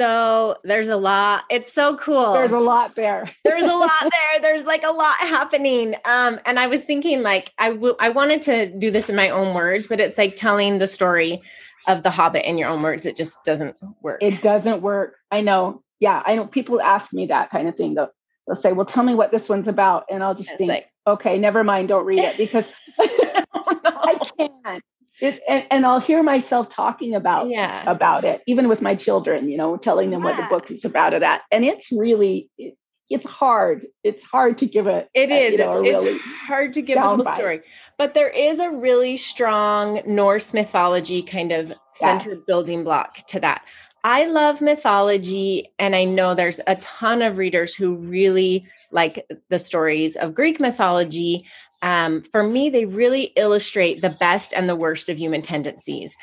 So 0.00 0.56
there's 0.64 0.88
a 0.88 0.96
lot. 0.96 1.44
It's 1.50 1.70
so 1.70 1.94
cool. 1.98 2.32
There's 2.32 2.52
a 2.52 2.58
lot 2.58 2.96
there. 2.96 3.30
there's 3.44 3.64
a 3.64 3.76
lot 3.76 4.00
there. 4.00 4.40
There's 4.40 4.64
like 4.64 4.82
a 4.82 4.92
lot 4.92 5.18
happening. 5.18 5.94
Um, 6.06 6.40
and 6.46 6.58
I 6.58 6.68
was 6.68 6.86
thinking 6.86 7.20
like 7.20 7.52
I, 7.58 7.72
w- 7.72 7.96
I 8.00 8.08
wanted 8.08 8.40
to 8.42 8.78
do 8.78 8.90
this 8.90 9.10
in 9.10 9.14
my 9.14 9.28
own 9.28 9.52
words, 9.54 9.88
but 9.88 10.00
it's 10.00 10.16
like 10.16 10.36
telling 10.36 10.78
the 10.78 10.86
story 10.86 11.42
of 11.86 12.02
the 12.02 12.10
Hobbit 12.10 12.48
in 12.48 12.56
your 12.56 12.70
own 12.70 12.80
words. 12.80 13.04
It 13.04 13.14
just 13.14 13.44
doesn't 13.44 13.76
work. 14.00 14.22
It 14.22 14.40
doesn't 14.40 14.80
work. 14.80 15.16
I 15.30 15.42
know. 15.42 15.82
yeah, 15.98 16.22
I 16.24 16.34
know 16.34 16.46
people 16.46 16.80
ask 16.80 17.12
me 17.12 17.26
that 17.26 17.50
kind 17.50 17.68
of 17.68 17.76
thing. 17.76 17.92
They'll, 17.92 18.10
they'll 18.46 18.56
say, 18.56 18.72
well, 18.72 18.86
tell 18.86 19.04
me 19.04 19.14
what 19.14 19.30
this 19.32 19.50
one's 19.50 19.68
about. 19.68 20.06
And 20.10 20.22
I'll 20.22 20.34
just 20.34 20.48
it's 20.48 20.56
think, 20.56 20.70
like, 20.70 20.86
okay, 21.06 21.38
never 21.38 21.62
mind, 21.62 21.88
don't 21.88 22.06
read 22.06 22.20
it 22.20 22.38
because 22.38 22.72
I 22.98 24.18
can't. 24.38 24.82
It, 25.20 25.40
and, 25.48 25.66
and, 25.70 25.86
I'll 25.86 26.00
hear 26.00 26.22
myself 26.22 26.70
talking 26.70 27.14
about 27.14 27.48
yeah. 27.48 27.88
about 27.90 28.24
it, 28.24 28.42
even 28.46 28.68
with 28.68 28.80
my 28.80 28.94
children, 28.94 29.48
you 29.48 29.56
know, 29.56 29.76
telling 29.76 30.10
them 30.10 30.24
yeah. 30.24 30.30
what 30.30 30.36
the 30.36 30.42
book 30.44 30.70
is 30.70 30.84
about 30.84 31.14
of 31.14 31.20
that. 31.20 31.42
And 31.50 31.64
it's 31.64 31.92
really 31.92 32.48
it, 32.56 32.74
it's 33.10 33.26
hard. 33.26 33.84
It's 34.04 34.22
hard 34.22 34.56
to 34.58 34.66
give 34.66 34.86
a 34.86 35.06
it 35.12 35.30
is. 35.30 35.54
A, 35.54 35.56
you 35.56 35.58
know, 35.58 35.82
it's, 35.82 36.04
really 36.04 36.16
it's 36.16 36.24
hard 36.46 36.72
to 36.74 36.82
give 36.82 36.96
the 36.96 37.02
whole 37.02 37.24
story. 37.24 37.60
But 37.98 38.14
there 38.14 38.30
is 38.30 38.60
a 38.60 38.70
really 38.70 39.16
strong 39.16 40.00
Norse 40.06 40.54
mythology 40.54 41.22
kind 41.22 41.52
of 41.52 41.72
centered 41.96 42.36
yes. 42.36 42.44
building 42.46 42.84
block 42.84 43.26
to 43.26 43.40
that. 43.40 43.62
I 44.02 44.24
love 44.24 44.60
mythology, 44.60 45.72
and 45.78 45.94
I 45.94 46.04
know 46.04 46.34
there's 46.34 46.60
a 46.66 46.76
ton 46.76 47.20
of 47.20 47.36
readers 47.36 47.74
who 47.74 47.96
really 47.96 48.66
like 48.90 49.26
the 49.50 49.58
stories 49.58 50.16
of 50.16 50.34
Greek 50.34 50.58
mythology. 50.58 51.44
Um, 51.82 52.24
for 52.32 52.42
me, 52.42 52.70
they 52.70 52.86
really 52.86 53.32
illustrate 53.36 54.00
the 54.00 54.10
best 54.10 54.54
and 54.54 54.68
the 54.68 54.76
worst 54.76 55.08
of 55.10 55.18
human 55.18 55.42
tendencies. 55.42 56.16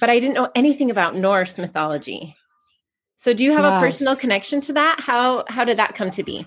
But 0.00 0.10
I 0.10 0.20
didn't 0.20 0.34
know 0.34 0.50
anything 0.54 0.90
about 0.90 1.16
Norse 1.16 1.58
mythology. 1.58 2.36
So, 3.16 3.32
do 3.32 3.42
you 3.42 3.52
have 3.52 3.64
a 3.64 3.80
personal 3.80 4.14
connection 4.14 4.60
to 4.62 4.72
that? 4.74 5.00
How 5.00 5.44
how 5.48 5.64
did 5.64 5.78
that 5.78 5.96
come 5.96 6.10
to 6.10 6.22
be? 6.22 6.46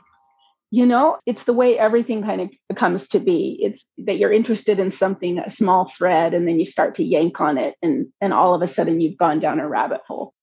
You 0.74 0.86
know, 0.86 1.18
it's 1.26 1.44
the 1.44 1.54
way 1.54 1.78
everything 1.78 2.24
kind 2.24 2.40
of 2.40 2.76
comes 2.78 3.10
to 3.10 3.20
be. 3.20 3.60
It's 3.62 3.86
that 3.98 4.18
you're 4.18 4.32
interested 4.32 4.80
in 4.80 4.90
something, 4.90 5.38
a 5.38 5.50
small 5.50 5.90
thread, 5.90 6.34
and 6.34 6.48
then 6.48 6.62
you 6.62 6.66
start 6.66 6.96
to 6.96 7.04
yank 7.04 7.42
on 7.42 7.58
it, 7.58 7.76
and 7.82 8.08
and 8.22 8.32
all 8.32 8.54
of 8.54 8.62
a 8.62 8.68
sudden 8.68 9.02
you've 9.02 9.18
gone 9.18 9.42
down 9.42 9.60
a 9.60 9.68
rabbit 9.68 10.00
hole 10.08 10.34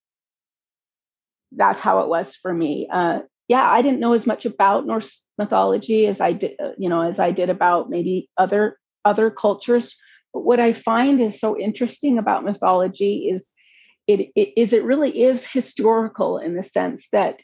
that's 1.53 1.81
how 1.81 2.01
it 2.01 2.09
was 2.09 2.35
for 2.43 2.53
me. 2.53 2.89
Uh, 2.93 3.21
yeah, 3.49 3.69
I 3.71 3.83
didn't 3.83 4.01
know 4.01 4.13
as 4.13 4.27
much 4.27 4.45
about 4.45 4.87
Norse 4.87 5.23
mythology 5.39 6.07
as 6.07 6.21
I 6.21 6.33
did, 6.33 6.53
uh, 6.63 6.73
you 6.77 6.89
know, 6.89 7.03
as 7.03 7.19
I 7.19 7.31
did 7.31 7.51
about 7.51 7.91
maybe 7.91 8.29
other 8.37 8.79
other 9.05 9.31
cultures. 9.31 9.97
But 10.35 10.45
what 10.45 10.61
I 10.61 10.73
find 10.73 11.21
is 11.21 11.41
so 11.41 11.59
interesting 11.59 12.19
about 12.19 12.45
mythology 12.45 13.29
is 13.31 13.51
it, 14.07 14.31
it 14.37 14.53
is 14.57 14.73
it 14.73 14.85
really 14.85 15.23
is 15.23 15.47
historical 15.47 16.39
in 16.39 16.57
the 16.57 16.63
sense 16.63 17.07
that 17.13 17.41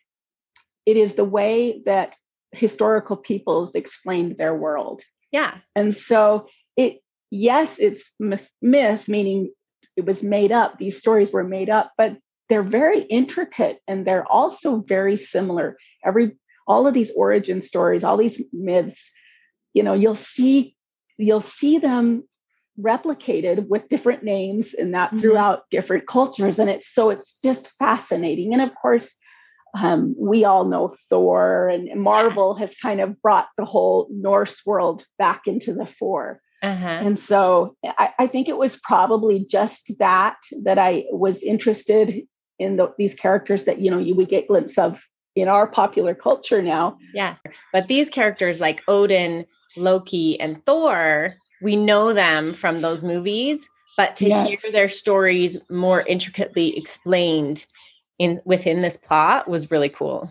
it 0.87 0.97
is 0.97 1.15
the 1.15 1.25
way 1.25 1.83
that 1.87 2.17
historical 2.53 3.17
peoples 3.17 3.75
explained 3.75 4.37
their 4.37 4.55
world. 4.55 5.03
Yeah. 5.33 5.55
And 5.75 5.97
so 5.97 6.49
it 6.77 7.01
yes, 7.31 7.79
it's 7.79 8.11
myth, 8.21 8.51
myth 8.61 9.09
meaning 9.09 9.51
it 9.97 10.05
was 10.05 10.23
made 10.23 10.53
up. 10.53 10.79
These 10.79 10.99
stories 10.99 11.33
were 11.33 11.45
made 11.45 11.71
up, 11.71 11.93
but 11.97 12.17
they're 12.49 12.63
very 12.63 13.01
intricate 13.03 13.81
and 13.89 14.07
they're 14.07 14.31
also 14.31 14.79
very 14.87 15.17
similar. 15.17 15.77
Every 16.05 16.37
all 16.67 16.87
of 16.87 16.95
these 16.95 17.13
origin 17.17 17.61
stories, 17.61 18.05
all 18.05 18.17
these 18.17 18.43
myths, 18.53 19.11
you 19.73 19.83
know, 19.83 19.95
you'll 19.95 20.15
see 20.15 20.77
you'll 21.19 21.41
see 21.41 21.79
them 21.79 22.25
replicated 22.81 23.69
with 23.69 23.89
different 23.89 24.25
names 24.25 24.75
and 24.75 24.95
that 24.95 25.11
mm-hmm. 25.11 25.21
throughout 25.21 25.63
different 25.71 26.09
cultures 26.09 26.59
and 26.59 26.69
it's 26.69 26.93
so 26.93 27.09
it's 27.09 27.39
just 27.45 27.69
fascinating 27.79 28.53
and 28.53 28.61
of 28.61 28.71
course 28.75 29.15
um, 29.79 30.15
we 30.19 30.45
all 30.45 30.65
know 30.65 30.93
thor 31.09 31.69
and 31.69 31.89
marvel 32.01 32.57
has 32.57 32.75
kind 32.75 33.01
of 33.01 33.21
brought 33.23 33.47
the 33.57 33.65
whole 33.65 34.09
norse 34.11 34.61
world 34.67 35.05
back 35.19 35.47
into 35.47 35.73
the 35.73 35.87
fore 35.87 36.41
uh-huh. 36.63 36.87
And 36.87 37.19
so 37.19 37.77
I, 37.85 38.09
I, 38.21 38.27
think 38.27 38.49
it 38.49 38.57
was 38.57 38.81
probably 38.83 39.45
just 39.51 39.93
that 39.99 40.39
that 40.63 40.79
I 40.79 41.05
was 41.11 41.43
interested 41.43 42.27
in 42.59 42.77
the, 42.77 42.93
these 42.99 43.15
characters 43.15 43.65
that 43.65 43.81
you 43.81 43.91
know 43.91 43.99
you 43.99 44.15
would 44.15 44.29
get 44.29 44.49
glimpse 44.49 44.79
of 44.79 45.07
in 45.35 45.49
our 45.49 45.67
popular 45.67 46.15
culture 46.15 46.63
now. 46.63 46.97
Yeah, 47.13 47.37
but 47.73 47.89
these 47.89 48.11
characters 48.11 48.61
like 48.61 48.83
Odin, 48.89 49.47
Loki, 49.77 50.39
and 50.41 50.65
Thor, 50.65 51.35
we 51.63 51.77
know 51.77 52.13
them 52.13 52.55
from 52.55 52.83
those 52.83 53.03
movies, 53.03 53.69
but 53.97 54.17
to 54.17 54.29
yes. 54.29 54.63
hear 54.63 54.73
their 54.73 54.89
stories 54.89 55.63
more 55.71 56.03
intricately 56.03 56.77
explained 56.77 57.67
in 58.19 58.41
within 58.45 58.83
this 58.83 58.97
plot 58.97 59.49
was 59.49 59.71
really 59.71 59.89
cool. 59.89 60.31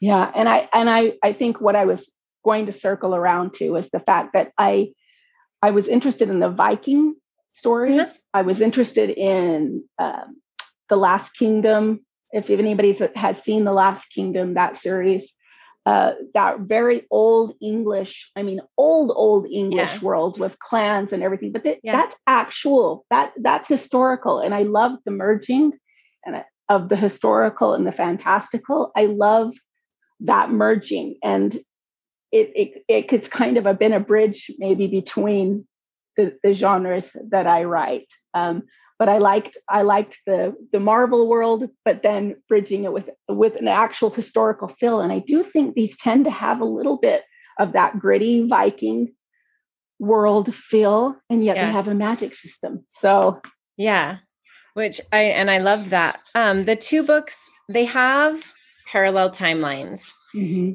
Yeah, 0.00 0.30
and 0.34 0.48
I 0.48 0.68
and 0.72 0.90
I 0.90 1.14
I 1.22 1.32
think 1.32 1.60
what 1.60 1.76
I 1.76 1.84
was 1.84 2.10
going 2.44 2.66
to 2.66 2.72
circle 2.72 3.14
around 3.14 3.54
to 3.54 3.76
is 3.76 3.90
the 3.90 4.00
fact 4.00 4.34
that 4.34 4.52
I 4.58 4.92
I 5.62 5.70
was 5.70 5.88
interested 5.88 6.28
in 6.28 6.40
the 6.40 6.50
Viking 6.50 7.14
stories. 7.48 8.02
Mm-hmm. 8.02 8.18
I 8.34 8.42
was 8.42 8.60
interested 8.60 9.10
in 9.10 9.84
um, 9.98 10.36
the 10.94 11.00
Last 11.00 11.36
Kingdom. 11.36 12.06
If 12.32 12.50
anybody 12.50 12.96
has 13.16 13.42
seen 13.42 13.64
The 13.64 13.72
Last 13.72 14.06
Kingdom, 14.14 14.54
that 14.54 14.76
series, 14.76 15.32
uh, 15.86 16.12
that 16.34 16.60
very 16.60 17.04
old 17.10 17.54
English, 17.60 18.30
I 18.36 18.44
mean, 18.44 18.60
old, 18.78 19.10
old 19.12 19.44
English 19.50 19.94
yeah. 19.94 20.04
world 20.06 20.38
with 20.38 20.56
clans 20.60 21.12
and 21.12 21.20
everything, 21.20 21.50
but 21.50 21.64
th- 21.64 21.80
yeah. 21.82 21.96
that's 21.96 22.16
actual, 22.28 23.06
that 23.10 23.32
that's 23.42 23.68
historical. 23.68 24.38
And 24.38 24.54
I 24.54 24.62
love 24.62 24.92
the 25.04 25.10
merging 25.10 25.72
and 26.24 26.44
of 26.68 26.88
the 26.90 26.96
historical 26.96 27.74
and 27.74 27.84
the 27.84 27.92
fantastical. 27.92 28.92
I 28.96 29.06
love 29.06 29.52
that 30.20 30.50
merging. 30.50 31.16
And 31.24 31.54
it, 32.30 32.52
it, 32.54 32.84
it 32.88 33.12
it's 33.12 33.28
kind 33.28 33.56
of 33.56 33.66
a, 33.66 33.74
been 33.74 33.92
a 33.92 33.98
bridge 34.00 34.48
maybe 34.58 34.86
between 34.86 35.66
the, 36.16 36.38
the 36.44 36.54
genres 36.54 37.16
that 37.30 37.48
I 37.48 37.64
write. 37.64 38.10
Um, 38.32 38.62
but 38.98 39.08
I 39.08 39.18
liked 39.18 39.56
I 39.68 39.82
liked 39.82 40.20
the 40.26 40.54
the 40.72 40.80
Marvel 40.80 41.28
world, 41.28 41.68
but 41.84 42.02
then 42.02 42.36
bridging 42.48 42.84
it 42.84 42.92
with 42.92 43.10
with 43.28 43.56
an 43.56 43.68
actual 43.68 44.10
historical 44.10 44.68
fill. 44.68 45.00
And 45.00 45.12
I 45.12 45.18
do 45.20 45.42
think 45.42 45.74
these 45.74 45.96
tend 45.96 46.24
to 46.24 46.30
have 46.30 46.60
a 46.60 46.66
little 46.66 46.98
bit 46.98 47.22
of 47.58 47.72
that 47.72 47.98
gritty 47.98 48.46
Viking 48.46 49.12
world 49.98 50.54
feel, 50.54 51.16
and 51.28 51.44
yet 51.44 51.56
yeah. 51.56 51.66
they 51.66 51.72
have 51.72 51.88
a 51.88 51.94
magic 51.94 52.34
system. 52.34 52.84
So 52.90 53.40
yeah, 53.76 54.18
which 54.74 55.00
I 55.12 55.22
and 55.22 55.50
I 55.50 55.58
loved 55.58 55.90
that. 55.90 56.20
Um, 56.34 56.64
the 56.64 56.76
two 56.76 57.02
books 57.02 57.50
they 57.68 57.86
have 57.86 58.52
parallel 58.86 59.30
timelines. 59.30 60.10
Mm-hmm. 60.34 60.72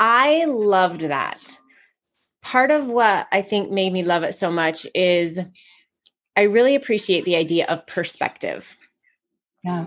I 0.00 0.44
loved 0.44 1.02
that. 1.02 1.58
Part 2.42 2.70
of 2.70 2.86
what 2.86 3.26
I 3.32 3.42
think 3.42 3.70
made 3.70 3.92
me 3.92 4.02
love 4.02 4.22
it 4.22 4.34
so 4.34 4.50
much 4.50 4.86
is 4.94 5.40
I 6.38 6.42
really 6.42 6.76
appreciate 6.76 7.24
the 7.24 7.34
idea 7.34 7.66
of 7.66 7.84
perspective. 7.88 8.76
Yeah. 9.64 9.86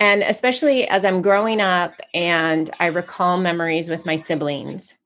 And 0.00 0.24
especially 0.24 0.88
as 0.88 1.04
I'm 1.04 1.22
growing 1.22 1.60
up 1.60 1.94
and 2.12 2.68
I 2.80 2.86
recall 2.86 3.38
memories 3.38 3.88
with 3.88 4.04
my 4.04 4.16
siblings, 4.16 4.96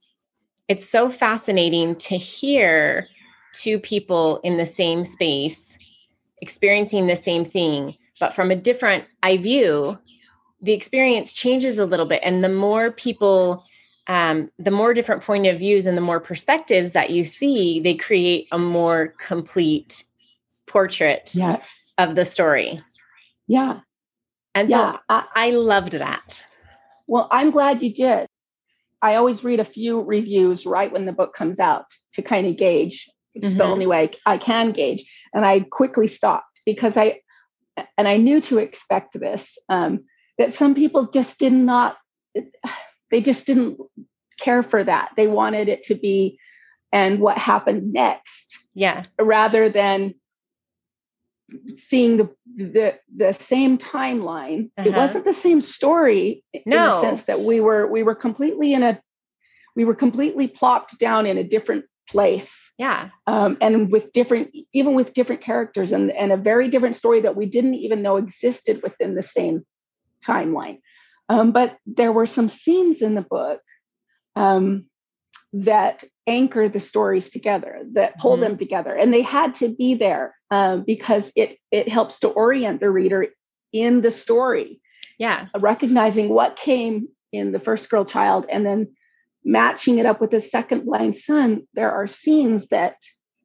it's 0.68 0.88
so 0.88 1.10
fascinating 1.10 1.96
to 1.96 2.16
hear 2.16 3.08
two 3.52 3.78
people 3.78 4.40
in 4.42 4.56
the 4.56 4.64
same 4.64 5.04
space 5.04 5.76
experiencing 6.40 7.08
the 7.08 7.16
same 7.16 7.44
thing, 7.44 7.94
but 8.18 8.32
from 8.32 8.50
a 8.50 8.56
different 8.56 9.04
eye 9.22 9.36
view, 9.36 9.98
the 10.62 10.72
experience 10.72 11.34
changes 11.34 11.78
a 11.78 11.84
little 11.84 12.06
bit. 12.06 12.22
And 12.24 12.42
the 12.42 12.48
more 12.48 12.90
people, 12.90 13.66
um, 14.06 14.50
the 14.58 14.70
more 14.70 14.94
different 14.94 15.22
point 15.22 15.46
of 15.46 15.58
views 15.58 15.84
and 15.84 15.94
the 15.94 16.00
more 16.00 16.20
perspectives 16.20 16.92
that 16.92 17.10
you 17.10 17.22
see, 17.22 17.80
they 17.80 17.94
create 17.94 18.48
a 18.50 18.58
more 18.58 19.08
complete 19.18 20.06
portrait 20.66 21.30
yes. 21.34 21.70
of 21.98 22.14
the 22.14 22.24
story. 22.24 22.80
Yeah. 23.46 23.80
And 24.54 24.68
yeah. 24.68 24.92
so 24.92 24.98
I, 25.08 25.24
I 25.34 25.50
loved 25.50 25.92
that. 25.92 26.44
Well, 27.06 27.28
I'm 27.30 27.50
glad 27.50 27.82
you 27.82 27.92
did. 27.92 28.26
I 29.02 29.14
always 29.14 29.44
read 29.44 29.60
a 29.60 29.64
few 29.64 30.00
reviews 30.00 30.66
right 30.66 30.90
when 30.90 31.04
the 31.04 31.12
book 31.12 31.34
comes 31.34 31.60
out 31.60 31.84
to 32.14 32.22
kind 32.22 32.46
of 32.46 32.56
gauge. 32.56 33.08
It's 33.34 33.48
mm-hmm. 33.48 33.58
the 33.58 33.64
only 33.64 33.86
way 33.86 34.10
I 34.24 34.38
can 34.38 34.72
gauge. 34.72 35.08
And 35.34 35.44
I 35.44 35.60
quickly 35.60 36.08
stopped 36.08 36.60
because 36.64 36.96
I, 36.96 37.20
and 37.98 38.08
I 38.08 38.16
knew 38.16 38.40
to 38.42 38.58
expect 38.58 39.18
this, 39.20 39.58
um, 39.68 40.04
that 40.38 40.52
some 40.52 40.74
people 40.74 41.10
just 41.10 41.38
did 41.38 41.52
not, 41.52 41.96
they 43.10 43.20
just 43.20 43.46
didn't 43.46 43.78
care 44.40 44.62
for 44.62 44.82
that. 44.82 45.10
They 45.16 45.28
wanted 45.28 45.68
it 45.68 45.84
to 45.84 45.94
be, 45.94 46.38
and 46.92 47.20
what 47.20 47.38
happened 47.38 47.92
next. 47.92 48.58
Yeah. 48.74 49.04
Rather 49.20 49.68
than 49.68 50.14
seeing 51.74 52.16
the 52.16 52.30
the 52.56 52.98
the 53.14 53.32
same 53.32 53.78
timeline. 53.78 54.70
Uh-huh. 54.76 54.88
It 54.88 54.94
wasn't 54.94 55.24
the 55.24 55.32
same 55.32 55.60
story 55.60 56.44
no. 56.64 56.76
in 56.76 56.90
the 56.90 57.00
sense 57.00 57.24
that 57.24 57.42
we 57.42 57.60
were 57.60 57.86
we 57.86 58.02
were 58.02 58.14
completely 58.14 58.72
in 58.72 58.82
a 58.82 59.00
we 59.74 59.84
were 59.84 59.94
completely 59.94 60.48
plopped 60.48 60.98
down 60.98 61.26
in 61.26 61.38
a 61.38 61.44
different 61.44 61.84
place. 62.08 62.72
Yeah. 62.78 63.10
Um, 63.26 63.56
and 63.60 63.90
with 63.90 64.12
different 64.12 64.54
even 64.72 64.94
with 64.94 65.12
different 65.12 65.40
characters 65.40 65.92
and 65.92 66.10
and 66.12 66.32
a 66.32 66.36
very 66.36 66.68
different 66.68 66.96
story 66.96 67.20
that 67.20 67.36
we 67.36 67.46
didn't 67.46 67.74
even 67.74 68.02
know 68.02 68.16
existed 68.16 68.82
within 68.82 69.14
the 69.14 69.22
same 69.22 69.64
timeline. 70.24 70.78
Um, 71.28 71.52
but 71.52 71.76
there 71.86 72.12
were 72.12 72.26
some 72.26 72.48
scenes 72.48 73.02
in 73.02 73.14
the 73.14 73.22
book 73.22 73.60
um, 74.36 74.86
that 75.64 76.04
anchor 76.26 76.68
the 76.68 76.80
stories 76.80 77.30
together, 77.30 77.80
that 77.92 78.18
hold 78.18 78.40
mm-hmm. 78.40 78.50
them 78.50 78.58
together, 78.58 78.94
and 78.94 79.12
they 79.12 79.22
had 79.22 79.54
to 79.54 79.68
be 79.68 79.94
there 79.94 80.34
um, 80.50 80.84
because 80.84 81.32
it 81.36 81.58
it 81.70 81.88
helps 81.88 82.18
to 82.20 82.28
orient 82.28 82.80
the 82.80 82.90
reader 82.90 83.28
in 83.72 84.02
the 84.02 84.10
story. 84.10 84.80
Yeah. 85.18 85.46
Recognizing 85.58 86.28
what 86.28 86.56
came 86.56 87.08
in 87.32 87.52
the 87.52 87.58
first 87.58 87.88
girl 87.90 88.04
child 88.04 88.46
and 88.50 88.66
then 88.66 88.88
matching 89.44 89.98
it 89.98 90.06
up 90.06 90.20
with 90.20 90.30
the 90.30 90.40
second 90.40 90.84
blind 90.84 91.16
son, 91.16 91.62
there 91.74 91.90
are 91.90 92.06
scenes 92.06 92.66
that 92.66 92.96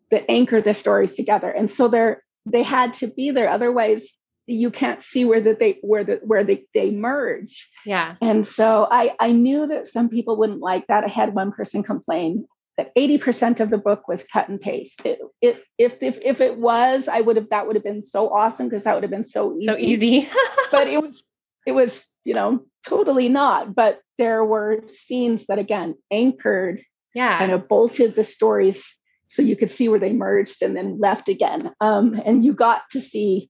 that 0.10 0.30
anchor 0.30 0.62
the 0.62 0.74
stories 0.74 1.16
together. 1.16 1.50
And 1.50 1.70
so 1.70 1.88
they're 1.88 2.24
they 2.46 2.64
had 2.64 2.94
to 2.96 3.08
be 3.08 3.32
there. 3.32 3.50
Otherwise, 3.50 4.10
you 4.54 4.72
can't 4.72 5.04
see 5.04 5.26
where 5.26 5.42
that 5.42 5.60
they 5.60 5.78
where 5.82 6.04
the 6.04 6.20
where 6.24 6.44
they, 6.44 6.66
they 6.74 6.92
merge. 6.92 7.70
Yeah. 7.86 8.16
And 8.22 8.46
so 8.46 8.88
I 8.92 9.16
I 9.20 9.32
knew 9.32 9.68
that 9.68 9.88
some 9.88 10.10
people 10.10 10.38
wouldn't 10.38 10.62
like 10.62 10.88
that. 10.88 11.04
I 11.04 11.08
had 11.08 11.34
one 11.34 11.52
person 11.52 11.84
complain 11.84 12.46
that 12.78 12.96
80% 12.96 13.60
of 13.60 13.70
the 13.70 13.78
book 13.78 14.08
was 14.08 14.24
cut 14.24 14.48
and 14.48 14.60
paste. 14.60 15.06
It, 15.06 15.20
it 15.42 15.64
if 15.78 16.02
if 16.02 16.20
if 16.24 16.42
it 16.42 16.58
was, 16.58 17.08
I 17.08 17.22
would 17.22 17.36
have 17.36 17.50
that 17.50 17.68
would 17.68 17.76
have 17.76 17.84
been 17.84 18.02
so 18.02 18.30
awesome 18.30 18.68
because 18.68 18.84
that 18.84 18.94
would 18.94 19.04
have 19.04 19.12
been 19.12 19.24
so 19.24 19.58
easy. 19.58 19.68
So 19.68 19.78
easy. 19.78 20.30
but 20.72 20.88
it 20.88 21.02
was 21.02 21.24
it 21.66 21.74
was, 21.74 22.08
you 22.24 22.34
know, 22.34 22.66
totally 22.88 23.30
not. 23.30 23.76
But 23.76 24.00
there 24.18 24.44
were 24.44 24.84
scenes 24.88 25.48
that 25.48 25.60
again 25.60 25.96
anchored, 26.10 26.82
yeah, 27.14 27.38
kind 27.38 27.52
of 27.52 27.68
bolted 27.68 28.16
the 28.16 28.24
stories 28.24 28.96
so 29.32 29.42
you 29.42 29.56
could 29.56 29.70
see 29.70 29.88
where 29.88 30.00
they 30.00 30.12
merged 30.12 30.62
and 30.62 30.76
then 30.76 31.00
left 31.00 31.30
again. 31.30 31.72
Um, 31.80 32.20
and 32.26 32.44
you 32.44 32.54
got 32.54 32.82
to 32.92 33.00
see 33.00 33.50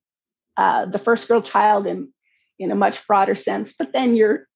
uh, 0.61 0.85
the 0.85 0.99
first 0.99 1.27
girl 1.27 1.41
child 1.41 1.87
in 1.87 2.09
in 2.59 2.69
a 2.71 2.75
much 2.75 3.05
broader 3.07 3.33
sense. 3.33 3.73
But 3.77 3.93
then 3.93 4.15
you're 4.15 4.47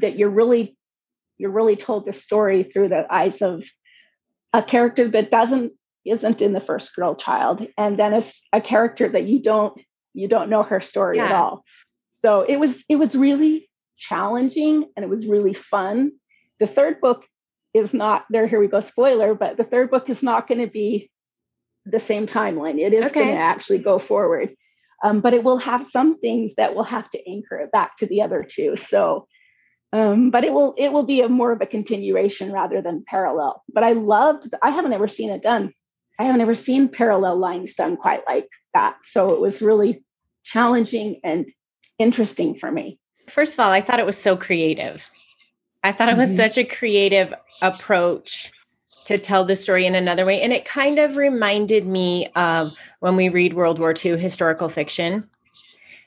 that 0.00 0.18
you're 0.18 0.36
really 0.40 0.76
you're 1.38 1.50
really 1.50 1.76
told 1.76 2.04
the 2.04 2.12
story 2.12 2.62
through 2.62 2.88
the 2.88 3.06
eyes 3.12 3.40
of 3.40 3.64
a 4.52 4.62
character 4.62 5.08
that 5.08 5.30
doesn't 5.30 5.72
isn't 6.04 6.42
in 6.42 6.52
the 6.52 6.60
first 6.60 6.94
girl 6.94 7.14
child, 7.14 7.66
and 7.78 7.98
then 7.98 8.12
it's 8.12 8.42
a 8.52 8.60
character 8.60 9.08
that 9.08 9.24
you 9.24 9.40
don't 9.40 9.80
you 10.12 10.28
don't 10.28 10.50
know 10.50 10.62
her 10.62 10.80
story 10.80 11.16
yeah. 11.16 11.26
at 11.26 11.32
all. 11.32 11.64
So 12.22 12.42
it 12.42 12.56
was 12.56 12.84
it 12.90 12.96
was 12.96 13.14
really 13.14 13.70
challenging 13.96 14.84
and 14.94 15.04
it 15.04 15.08
was 15.08 15.26
really 15.26 15.54
fun. 15.54 16.12
The 16.60 16.66
third 16.66 17.00
book 17.00 17.24
is 17.72 17.94
not 17.94 18.26
there. 18.28 18.46
Here 18.46 18.60
we 18.60 18.68
go, 18.68 18.80
spoiler, 18.80 19.34
but 19.34 19.56
the 19.56 19.64
third 19.64 19.90
book 19.90 20.10
is 20.10 20.22
not 20.22 20.46
going 20.46 20.60
to 20.60 20.70
be 20.70 21.10
the 21.86 22.00
same 22.00 22.26
timeline. 22.26 22.78
It 22.78 22.92
is 22.92 23.06
okay. 23.06 23.20
going 23.20 23.34
to 23.34 23.40
actually 23.40 23.78
go 23.78 23.98
forward. 23.98 24.54
Um, 25.04 25.20
but 25.20 25.34
it 25.34 25.44
will 25.44 25.58
have 25.58 25.86
some 25.86 26.18
things 26.18 26.54
that 26.54 26.74
will 26.74 26.84
have 26.84 27.10
to 27.10 27.30
anchor 27.30 27.58
it 27.58 27.70
back 27.70 27.98
to 27.98 28.06
the 28.06 28.22
other 28.22 28.42
two. 28.42 28.74
So, 28.76 29.28
um, 29.92 30.30
but 30.30 30.44
it 30.44 30.52
will 30.52 30.74
it 30.78 30.92
will 30.92 31.04
be 31.04 31.20
a 31.20 31.28
more 31.28 31.52
of 31.52 31.60
a 31.60 31.66
continuation 31.66 32.50
rather 32.50 32.80
than 32.80 33.04
parallel. 33.06 33.62
But 33.72 33.84
I 33.84 33.92
loved. 33.92 34.52
I 34.62 34.70
haven't 34.70 34.94
ever 34.94 35.06
seen 35.06 35.28
it 35.28 35.42
done. 35.42 35.72
I 36.18 36.24
haven't 36.24 36.40
ever 36.40 36.54
seen 36.54 36.88
parallel 36.88 37.38
lines 37.38 37.74
done 37.74 37.96
quite 37.96 38.22
like 38.26 38.48
that. 38.72 38.96
So 39.02 39.32
it 39.32 39.40
was 39.40 39.60
really 39.60 40.02
challenging 40.42 41.20
and 41.22 41.46
interesting 41.98 42.54
for 42.54 42.72
me. 42.72 42.98
First 43.28 43.54
of 43.54 43.60
all, 43.60 43.72
I 43.72 43.82
thought 43.82 44.00
it 44.00 44.06
was 44.06 44.18
so 44.18 44.36
creative. 44.36 45.10
I 45.82 45.92
thought 45.92 46.08
it 46.08 46.16
was 46.16 46.30
mm-hmm. 46.30 46.38
such 46.38 46.56
a 46.56 46.64
creative 46.64 47.34
approach 47.60 48.52
to 49.04 49.18
tell 49.18 49.44
the 49.44 49.56
story 49.56 49.86
in 49.86 49.94
another 49.94 50.24
way. 50.24 50.40
And 50.40 50.52
it 50.52 50.64
kind 50.64 50.98
of 50.98 51.16
reminded 51.16 51.86
me 51.86 52.28
of 52.34 52.72
when 53.00 53.16
we 53.16 53.28
read 53.28 53.54
World 53.54 53.78
War 53.78 53.94
II 53.94 54.18
historical 54.18 54.68
fiction. 54.68 55.28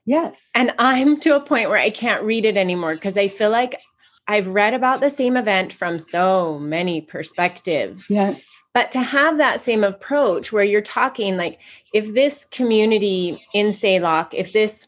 Yes. 0.05 0.39
And 0.55 0.73
I'm 0.79 1.19
to 1.19 1.35
a 1.35 1.39
point 1.39 1.69
where 1.69 1.79
I 1.79 1.89
can't 1.89 2.23
read 2.23 2.45
it 2.45 2.57
anymore 2.57 2.95
because 2.95 3.17
I 3.17 3.27
feel 3.27 3.49
like 3.49 3.79
I've 4.27 4.47
read 4.47 4.73
about 4.73 5.01
the 5.01 5.09
same 5.09 5.37
event 5.37 5.71
from 5.71 5.99
so 5.99 6.57
many 6.59 7.01
perspectives. 7.01 8.09
Yes. 8.09 8.49
But 8.73 8.91
to 8.91 9.01
have 9.01 9.37
that 9.37 9.61
same 9.61 9.83
approach 9.83 10.51
where 10.51 10.63
you're 10.63 10.81
talking 10.81 11.37
like 11.37 11.59
if 11.93 12.13
this 12.13 12.45
community 12.51 13.43
in 13.53 13.67
Saylok, 13.67 14.33
if 14.33 14.53
this 14.53 14.87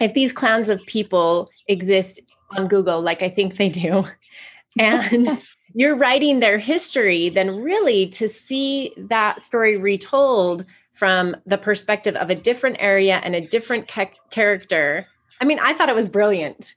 if 0.00 0.14
these 0.14 0.32
clans 0.32 0.68
of 0.68 0.80
people 0.86 1.50
exist 1.68 2.20
on 2.56 2.68
Google 2.68 3.00
like 3.00 3.22
I 3.22 3.28
think 3.28 3.56
they 3.56 3.68
do, 3.68 4.06
and 4.78 5.38
you're 5.74 5.96
writing 5.96 6.40
their 6.40 6.58
history, 6.58 7.28
then 7.28 7.60
really 7.60 8.06
to 8.08 8.28
see 8.28 8.92
that 8.96 9.40
story 9.40 9.76
retold 9.76 10.66
from 10.92 11.36
the 11.46 11.58
perspective 11.58 12.14
of 12.16 12.30
a 12.30 12.34
different 12.34 12.76
area 12.78 13.20
and 13.24 13.34
a 13.34 13.46
different 13.46 13.88
ca- 13.88 14.10
character. 14.30 15.06
I 15.40 15.44
mean, 15.44 15.58
I 15.58 15.72
thought 15.72 15.88
it 15.88 15.94
was 15.94 16.08
brilliant. 16.08 16.74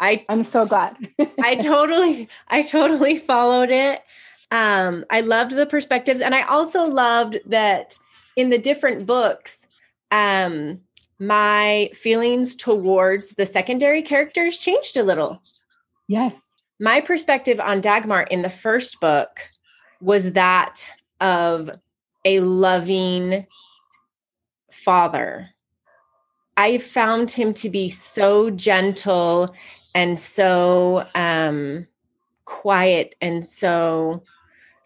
I 0.00 0.24
I'm 0.28 0.42
so 0.42 0.66
glad. 0.66 0.96
I 1.40 1.54
totally 1.60 2.28
I 2.48 2.62
totally 2.62 3.18
followed 3.18 3.70
it. 3.70 4.02
Um 4.50 5.04
I 5.10 5.20
loved 5.20 5.52
the 5.52 5.66
perspectives 5.66 6.20
and 6.20 6.34
I 6.34 6.42
also 6.42 6.84
loved 6.84 7.38
that 7.46 7.96
in 8.36 8.50
the 8.50 8.58
different 8.58 9.06
books 9.06 9.68
um 10.10 10.80
my 11.20 11.90
feelings 11.94 12.56
towards 12.56 13.36
the 13.36 13.46
secondary 13.46 14.02
characters 14.02 14.58
changed 14.58 14.96
a 14.96 15.04
little. 15.04 15.40
Yes 16.08 16.34
my 16.80 17.00
perspective 17.00 17.60
on 17.60 17.80
Dagmar 17.80 18.22
in 18.22 18.42
the 18.42 18.50
first 18.50 19.00
book 19.00 19.40
was 20.00 20.32
that 20.32 20.88
of 21.20 21.70
a 22.24 22.40
loving 22.40 23.46
father. 24.70 25.50
I 26.56 26.78
found 26.78 27.30
him 27.30 27.54
to 27.54 27.68
be 27.68 27.88
so 27.88 28.50
gentle 28.50 29.54
and 29.94 30.18
so 30.18 31.06
um, 31.14 31.86
quiet 32.44 33.14
and 33.20 33.46
so, 33.46 34.22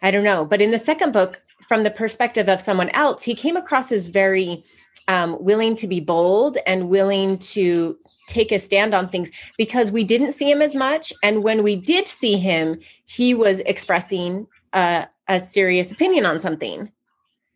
I 0.01 0.11
don't 0.11 0.23
know. 0.23 0.45
But 0.45 0.61
in 0.61 0.71
the 0.71 0.77
second 0.77 1.11
book, 1.11 1.41
from 1.67 1.83
the 1.83 1.91
perspective 1.91 2.49
of 2.49 2.61
someone 2.61 2.89
else, 2.89 3.23
he 3.23 3.35
came 3.35 3.55
across 3.55 3.91
as 3.91 4.07
very 4.07 4.63
um, 5.09 5.43
willing 5.43 5.75
to 5.75 5.87
be 5.87 5.99
bold 5.99 6.59
and 6.67 6.87
willing 6.87 7.39
to 7.39 7.97
take 8.27 8.51
a 8.51 8.59
stand 8.59 8.93
on 8.93 9.09
things 9.09 9.31
because 9.57 9.89
we 9.89 10.03
didn't 10.03 10.33
see 10.33 10.49
him 10.49 10.61
as 10.61 10.75
much. 10.75 11.11
And 11.23 11.43
when 11.43 11.63
we 11.63 11.75
did 11.75 12.07
see 12.07 12.37
him, 12.37 12.79
he 13.07 13.33
was 13.33 13.59
expressing 13.61 14.45
a, 14.71 15.07
a 15.27 15.39
serious 15.39 15.91
opinion 15.91 16.27
on 16.27 16.39
something. 16.39 16.91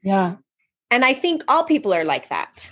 Yeah. 0.02 0.38
And 0.90 1.06
I 1.06 1.14
think 1.14 1.44
all 1.48 1.64
people 1.64 1.94
are 1.94 2.04
like 2.04 2.28
that. 2.30 2.72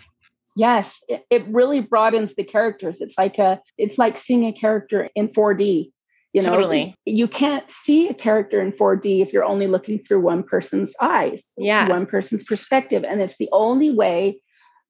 Yes, 0.55 0.91
it, 1.07 1.25
it 1.29 1.47
really 1.47 1.79
broadens 1.79 2.33
the 2.33 2.43
characters. 2.43 3.01
It's 3.01 3.17
like 3.17 3.37
a 3.37 3.61
it's 3.77 3.97
like 3.97 4.17
seeing 4.17 4.45
a 4.45 4.51
character 4.51 5.09
in 5.15 5.29
4D. 5.29 5.91
You 6.33 6.41
know, 6.41 6.55
totally. 6.55 6.95
you 7.05 7.27
can't 7.27 7.69
see 7.69 8.07
a 8.07 8.13
character 8.13 8.61
in 8.61 8.71
4D 8.71 9.21
if 9.21 9.33
you're 9.33 9.43
only 9.43 9.67
looking 9.67 9.99
through 9.99 10.21
one 10.21 10.43
person's 10.43 10.93
eyes, 11.01 11.49
yeah, 11.57 11.87
one 11.89 12.05
person's 12.05 12.43
perspective, 12.43 13.03
and 13.03 13.21
it's 13.21 13.37
the 13.37 13.49
only 13.51 13.91
way 13.91 14.41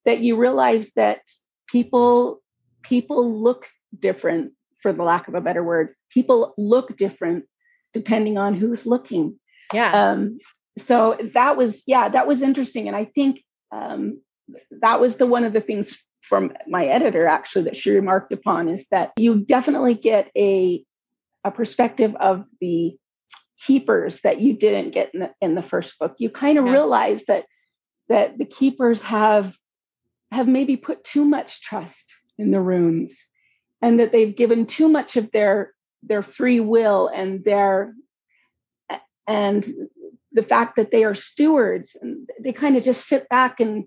that 0.05 0.19
you 0.19 0.35
realize 0.35 0.91
that 0.95 1.21
people 1.67 2.41
people 2.83 3.41
look 3.41 3.67
different 3.97 4.53
for 4.81 4.91
the 4.91 5.03
lack 5.03 5.27
of 5.27 5.35
a 5.35 5.41
better 5.41 5.63
word. 5.63 5.93
People 6.09 6.53
look 6.57 6.97
different 6.97 7.45
depending 7.93 8.37
on 8.37 8.55
who's 8.55 8.85
looking. 8.85 9.39
Yeah. 9.73 10.11
Um, 10.11 10.39
so 10.77 11.17
that 11.33 11.57
was 11.57 11.83
yeah 11.85 12.09
that 12.09 12.27
was 12.27 12.41
interesting. 12.41 12.87
And 12.87 12.95
i 12.95 13.05
think 13.05 13.43
um, 13.71 14.21
that 14.81 14.99
was 14.99 15.17
the 15.17 15.25
one 15.25 15.43
of 15.43 15.53
the 15.53 15.61
things 15.61 16.03
from 16.21 16.53
my 16.67 16.85
editor 16.85 17.27
actually 17.27 17.63
that 17.65 17.75
she 17.75 17.91
remarked 17.91 18.31
upon 18.31 18.69
is 18.69 18.85
that 18.91 19.11
you 19.17 19.39
definitely 19.39 19.93
get 19.93 20.29
a 20.37 20.83
a 21.43 21.51
perspective 21.51 22.15
of 22.19 22.45
the 22.59 22.95
keepers 23.65 24.21
that 24.21 24.39
you 24.41 24.53
didn't 24.53 24.91
get 24.91 25.13
in 25.13 25.21
the, 25.21 25.31
in 25.41 25.55
the 25.55 25.61
first 25.61 25.97
book. 25.99 26.15
You 26.17 26.29
kind 26.29 26.57
of 26.57 26.65
yeah. 26.65 26.71
realize 26.71 27.23
that 27.25 27.45
that 28.09 28.37
the 28.37 28.45
keepers 28.45 29.01
have 29.01 29.57
have 30.31 30.47
maybe 30.47 30.77
put 30.77 31.03
too 31.03 31.25
much 31.25 31.61
trust 31.61 32.13
in 32.37 32.51
the 32.51 32.61
runes 32.61 33.25
and 33.81 33.99
that 33.99 34.11
they've 34.11 34.35
given 34.35 34.65
too 34.65 34.87
much 34.87 35.17
of 35.17 35.31
their 35.31 35.73
their 36.03 36.23
free 36.23 36.59
will 36.59 37.07
and 37.07 37.43
their 37.43 37.93
and 39.27 39.67
the 40.31 40.43
fact 40.43 40.75
that 40.77 40.91
they 40.91 41.03
are 41.03 41.15
stewards 41.15 41.95
and 42.01 42.29
they 42.39 42.53
kind 42.53 42.77
of 42.77 42.83
just 42.83 43.07
sit 43.07 43.27
back 43.29 43.59
and 43.59 43.85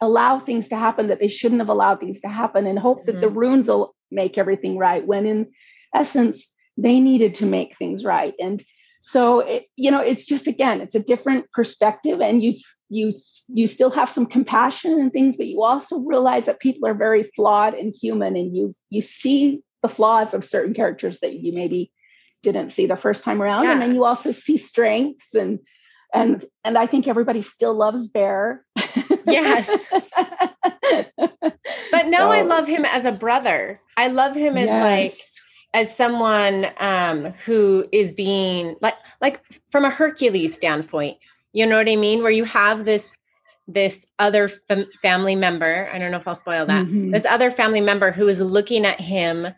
allow 0.00 0.38
things 0.38 0.68
to 0.68 0.76
happen 0.76 1.08
that 1.08 1.20
they 1.20 1.28
shouldn't 1.28 1.60
have 1.60 1.70
allowed 1.70 1.98
things 1.98 2.20
to 2.20 2.28
happen 2.28 2.66
and 2.66 2.78
hope 2.78 2.98
mm-hmm. 2.98 3.06
that 3.06 3.20
the 3.20 3.26
mm-hmm. 3.26 3.38
runes 3.38 3.68
will 3.68 3.94
make 4.10 4.38
everything 4.38 4.76
right 4.76 5.06
when 5.06 5.26
in 5.26 5.48
essence 5.94 6.46
they 6.76 7.00
needed 7.00 7.34
to 7.34 7.46
make 7.46 7.76
things 7.76 8.04
right 8.04 8.34
and 8.38 8.62
so 9.06 9.38
it, 9.40 9.66
you 9.76 9.90
know 9.90 10.00
it's 10.00 10.26
just 10.26 10.46
again 10.48 10.80
it's 10.80 10.94
a 10.94 11.00
different 11.00 11.50
perspective 11.52 12.20
and 12.20 12.42
you 12.42 12.52
you 12.88 13.12
you 13.48 13.66
still 13.68 13.90
have 13.90 14.10
some 14.10 14.26
compassion 14.26 14.92
and 15.00 15.12
things 15.12 15.36
but 15.36 15.46
you 15.46 15.62
also 15.62 15.98
realize 16.00 16.46
that 16.46 16.58
people 16.58 16.88
are 16.88 16.94
very 16.94 17.22
flawed 17.22 17.72
and 17.74 17.94
human 17.94 18.34
and 18.34 18.56
you 18.56 18.74
you 18.90 19.00
see 19.00 19.62
the 19.82 19.88
flaws 19.88 20.34
of 20.34 20.44
certain 20.44 20.74
characters 20.74 21.20
that 21.20 21.34
you 21.34 21.52
maybe 21.52 21.92
didn't 22.42 22.70
see 22.70 22.86
the 22.86 22.96
first 22.96 23.22
time 23.22 23.40
around 23.40 23.64
yeah. 23.64 23.72
and 23.72 23.80
then 23.80 23.94
you 23.94 24.04
also 24.04 24.32
see 24.32 24.56
strengths 24.56 25.34
and 25.34 25.60
and 26.12 26.44
and 26.64 26.76
i 26.76 26.86
think 26.86 27.06
everybody 27.06 27.42
still 27.42 27.74
loves 27.74 28.08
Bayr 28.08 28.64
yes 29.26 29.68
but 31.92 32.06
now 32.06 32.30
so, 32.30 32.32
i 32.32 32.42
love 32.42 32.66
him 32.66 32.84
as 32.84 33.04
a 33.04 33.12
brother 33.12 33.80
i 33.96 34.08
love 34.08 34.34
him 34.34 34.56
as 34.56 34.66
yes. 34.66 35.12
like 35.12 35.20
as 35.76 35.94
someone 35.94 36.66
um, 36.80 37.34
who 37.44 37.86
is 37.92 38.12
being 38.12 38.76
like 38.80 38.94
like 39.20 39.42
from 39.70 39.84
a 39.84 39.90
Hercules 39.90 40.54
standpoint. 40.54 41.18
You 41.52 41.66
know 41.66 41.76
what 41.76 41.88
I 41.88 41.96
mean? 41.96 42.22
Where 42.22 42.32
you 42.32 42.44
have 42.44 42.84
this 42.84 43.16
this 43.68 44.06
other 44.18 44.48
fam- 44.48 44.90
family 45.02 45.34
member. 45.34 45.88
I 45.92 45.98
don't 45.98 46.10
know 46.10 46.18
if 46.18 46.26
I'll 46.26 46.34
spoil 46.34 46.66
that. 46.66 46.86
Mm-hmm. 46.86 47.10
This 47.10 47.24
other 47.24 47.50
family 47.50 47.80
member 47.80 48.10
who 48.10 48.28
is 48.28 48.40
looking 48.40 48.84
at 48.84 49.00
him 49.00 49.48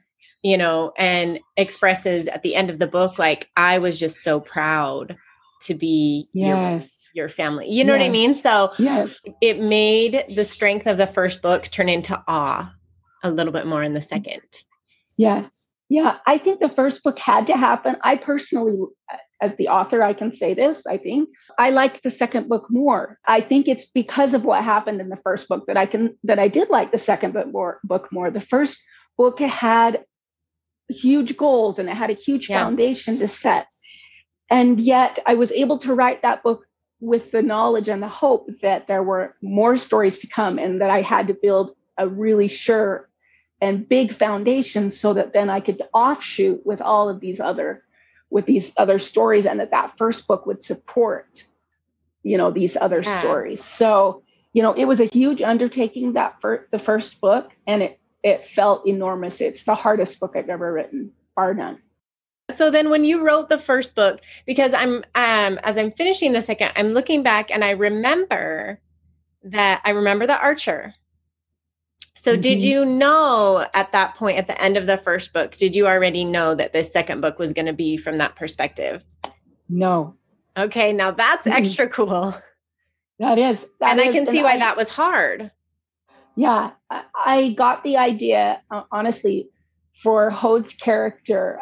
you 0.43 0.57
know, 0.57 0.93
and 0.97 1.41
expresses 1.57 2.29
at 2.29 2.43
the 2.43 2.55
end 2.55 2.71
of 2.71 2.79
the 2.79 2.87
book, 2.87 3.19
like, 3.19 3.49
I 3.57 3.79
was 3.79 3.99
just 3.99 4.23
so 4.23 4.41
proud 4.41 5.17
to 5.63 5.75
be 5.75 6.29
yes. 6.33 7.09
your, 7.13 7.25
your 7.25 7.29
family. 7.29 7.69
You 7.69 7.85
know 7.85 7.95
yes. 7.95 8.01
what 8.01 8.07
I 8.07 8.11
mean? 8.11 8.35
So 8.37 8.73
yes. 8.79 9.21
it 9.41 9.61
made 9.61 10.25
the 10.35 10.45
strength 10.45 10.87
of 10.87 10.97
the 10.97 11.07
first 11.07 11.43
book 11.43 11.65
turn 11.65 11.89
into 11.89 12.23
awe 12.29 12.73
a 13.25 13.31
little 13.31 13.53
bit 13.53 13.67
more 13.67 13.83
in 13.83 13.95
the 13.95 14.01
second. 14.01 14.43
Yes. 15.17 15.58
Yeah. 15.89 16.17
I 16.27 16.39
think 16.39 16.61
the 16.61 16.69
first 16.69 17.03
book 17.03 17.19
had 17.19 17.47
to 17.47 17.57
happen. 17.57 17.97
I 18.03 18.17
personally, 18.17 18.79
as 19.41 19.57
the 19.57 19.69
author, 19.69 20.03
I 20.03 20.13
can 20.13 20.33
say 20.33 20.53
this, 20.53 20.83
I 20.87 20.99
think. 20.99 21.31
I 21.59 21.71
liked 21.71 22.03
the 22.03 22.11
second 22.11 22.49
book 22.49 22.67
more. 22.69 23.19
I 23.27 23.41
think 23.41 23.69
it's 23.69 23.87
because 23.87 24.35
of 24.35 24.45
what 24.45 24.63
happened 24.63 25.01
in 25.01 25.09
the 25.09 25.17
first 25.17 25.49
book 25.49 25.67
that 25.67 25.77
I 25.77 25.87
can 25.87 26.17
that 26.25 26.39
I 26.39 26.49
did 26.49 26.69
like 26.71 26.93
the 26.93 26.99
second 26.99 27.33
book 27.33 27.51
more 27.51 27.81
book 27.85 28.09
more. 28.13 28.31
The 28.31 28.41
first 28.41 28.85
book 29.17 29.41
had 29.41 30.05
huge 30.89 31.37
goals 31.37 31.79
and 31.79 31.89
it 31.89 31.97
had 31.97 32.11
a 32.11 32.15
huge 32.15 32.49
yeah. 32.49 32.63
foundation 32.63 33.19
to 33.19 33.29
set. 33.29 33.67
And 34.51 34.81
yet 34.81 35.19
I 35.27 35.35
was 35.35 35.53
able 35.53 35.79
to 35.81 35.95
write 35.95 36.23
that 36.23 36.43
book 36.43 36.65
with 37.01 37.31
the 37.31 37.43
knowledge 37.43 37.89
and 37.89 38.03
the 38.03 38.09
hope 38.09 38.49
that 38.61 38.87
there 38.87 39.03
were 39.03 39.37
more 39.43 39.77
stories 39.77 40.19
to 40.21 40.27
come 40.27 40.59
and 40.59 40.81
that 40.81 40.91
I 40.91 41.03
had 41.03 41.29
to 41.29 41.35
build 41.35 41.73
a 41.97 42.09
really 42.09 42.49
sure 42.49 43.08
and 43.61 43.89
big 43.89 44.13
foundations 44.13 44.99
so 44.99 45.15
that 45.15 45.33
then 45.33 45.51
I 45.51 45.61
could 45.61 45.83
offshoot 45.93 46.65
with 46.65 46.81
all 46.81 47.09
of 47.09 47.21
these 47.21 47.41
other 47.41 47.85
with 48.31 48.47
these 48.47 48.75
other 48.77 48.99
stories 48.99 49.47
and 49.47 49.59
that 49.59 49.71
that 49.71 49.97
first 49.97 50.29
book 50.29 50.45
would 50.47 50.63
support 50.63 51.47
you 52.23 52.37
know 52.37 52.51
these 52.51 52.77
other 52.77 53.01
yeah. 53.03 53.21
stories. 53.21 53.63
So 53.63 54.23
you 54.53 54.63
know 54.63 54.73
it 54.73 54.85
was 54.85 55.01
a 55.01 55.07
huge 55.07 55.43
undertaking 55.43 56.13
that 56.13 56.41
for 56.41 56.69
the 56.71 56.79
first 56.79 57.21
book 57.21 57.51
and 57.67 57.83
it 57.83 58.01
it 58.23 58.47
felt 58.47 58.87
enormous. 58.87 59.41
It's 59.41 59.65
the 59.65 59.75
hardest 59.75 60.21
book 60.21 60.35
i've 60.37 60.49
ever 60.49 60.73
written 60.73 61.13
bar 61.35 61.55
none. 61.55 61.79
So 62.51 62.71
then 62.71 62.91
when 62.91 63.05
you 63.05 63.23
wrote 63.23 63.49
the 63.49 63.59
first 63.59 63.95
book 63.95 64.21
because 64.47 64.73
i'm 64.73 65.05
um 65.15 65.59
as 65.63 65.77
i'm 65.77 65.93
finishing 65.93 66.33
the 66.33 66.41
second 66.41 66.73
i'm 66.77 66.89
looking 66.89 67.23
back 67.23 67.51
and 67.51 67.63
i 67.63 67.71
remember 67.71 68.81
that 69.43 69.83
i 69.85 69.91
remember 69.91 70.27
the 70.27 70.39
archer 70.39 70.95
so 72.19 72.33
mm-hmm. 72.33 72.41
did 72.41 72.63
you 72.63 72.85
know 72.85 73.67
at 73.75 73.93
that 73.93 74.17
point 74.17 74.39
at 74.39 74.47
the 74.47 74.61
end 74.61 74.77
of 74.77 74.87
the 74.87 74.99
first 74.99 75.33
book 75.33 75.57
did 75.57 75.75
you 75.75 75.87
already 75.87 76.25
know 76.25 76.55
that 76.55 76.73
this 76.73 76.93
second 76.93 77.21
book 77.21 77.39
was 77.39 77.53
going 77.53 77.67
to 77.67 77.73
be 77.73 77.97
from 77.97 78.19
that 78.19 78.37
perspective 78.37 79.03
no 79.69 80.15
okay 80.57 80.93
now 80.93 81.11
that's 81.11 81.47
mm-hmm. 81.47 81.57
extra 81.57 81.89
cool 81.89 82.35
that 83.19 83.39
is 83.39 83.67
that 83.81 83.91
and 83.91 84.01
is, 84.01 84.09
i 84.09 84.13
can 84.13 84.27
see 84.27 84.43
why 84.43 84.55
I, 84.55 84.59
that 84.59 84.77
was 84.77 84.89
hard 84.89 85.51
yeah 86.37 86.71
i 87.15 87.55
got 87.57 87.83
the 87.85 87.97
idea 87.97 88.63
uh, 88.71 88.83
honestly 88.91 89.49
for 89.95 90.31
hode's 90.31 90.75
character 90.75 91.61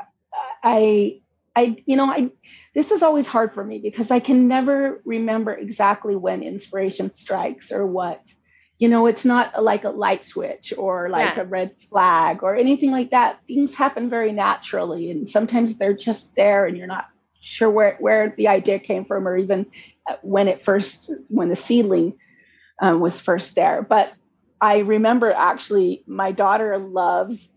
I 0.66 1.20
I 1.54 1.76
you 1.86 1.96
know 1.96 2.06
I 2.06 2.30
this 2.74 2.90
is 2.90 3.02
always 3.02 3.26
hard 3.26 3.54
for 3.54 3.64
me 3.64 3.78
because 3.78 4.10
I 4.10 4.20
can 4.20 4.48
never 4.48 5.00
remember 5.04 5.54
exactly 5.54 6.16
when 6.16 6.42
inspiration 6.42 7.10
strikes 7.10 7.72
or 7.72 7.86
what. 7.86 8.20
You 8.78 8.88
know, 8.88 9.06
it's 9.06 9.24
not 9.24 9.62
like 9.62 9.84
a 9.84 9.90
light 9.90 10.24
switch 10.24 10.72
or 10.76 11.08
like 11.08 11.36
yeah. 11.36 11.42
a 11.42 11.46
red 11.46 11.74
flag 11.88 12.42
or 12.42 12.54
anything 12.54 12.90
like 12.90 13.10
that. 13.10 13.40
Things 13.46 13.74
happen 13.74 14.10
very 14.10 14.32
naturally 14.32 15.10
and 15.10 15.28
sometimes 15.28 15.76
they're 15.76 15.94
just 15.94 16.34
there 16.36 16.66
and 16.66 16.76
you're 16.76 16.86
not 16.86 17.08
sure 17.40 17.70
where 17.70 17.96
where 18.00 18.34
the 18.36 18.48
idea 18.48 18.78
came 18.78 19.04
from 19.04 19.26
or 19.26 19.36
even 19.36 19.66
uh, 20.08 20.16
when 20.22 20.48
it 20.48 20.64
first 20.64 21.10
when 21.28 21.48
the 21.48 21.56
seedling 21.56 22.14
um, 22.82 23.00
was 23.00 23.20
first 23.20 23.54
there. 23.54 23.82
But 23.82 24.12
I 24.60 24.78
remember 24.78 25.32
actually 25.32 26.02
my 26.06 26.32
daughter 26.32 26.76
loves 26.76 27.48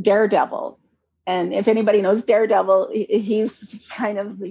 Daredevil 0.00 0.78
and 1.26 1.54
if 1.54 1.68
anybody 1.68 2.02
knows 2.02 2.24
Daredevil, 2.24 2.90
he's 3.08 3.78
kind 3.88 4.18
of 4.18 4.42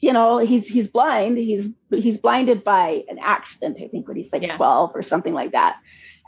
you 0.00 0.12
know 0.12 0.38
he's 0.38 0.68
he's 0.68 0.88
blind. 0.88 1.38
He's 1.38 1.68
he's 1.90 2.18
blinded 2.18 2.64
by 2.64 3.04
an 3.08 3.18
accident. 3.20 3.78
I 3.82 3.88
think 3.88 4.06
when 4.06 4.16
he's 4.16 4.32
like 4.32 4.42
yeah. 4.42 4.56
twelve 4.56 4.92
or 4.94 5.02
something 5.02 5.34
like 5.34 5.52
that, 5.52 5.78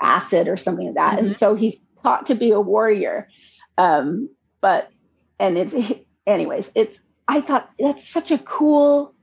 acid 0.01 0.49
or 0.49 0.57
something 0.57 0.87
like 0.87 0.95
that. 0.97 1.17
Mm-hmm. 1.17 1.27
And 1.27 1.37
so 1.37 1.55
he's 1.55 1.77
taught 2.03 2.27
to 2.27 2.35
be 2.35 2.51
a 2.51 2.61
warrior. 2.61 3.29
Um, 3.79 4.29
but 4.61 4.91
and 5.39 5.57
it's 5.57 5.75
anyways, 6.27 6.73
it's 6.75 7.01
I 7.29 7.41
thought 7.41 7.71
that's 7.79 8.09
such 8.09 8.31
a 8.31 8.39
cool 8.39 9.15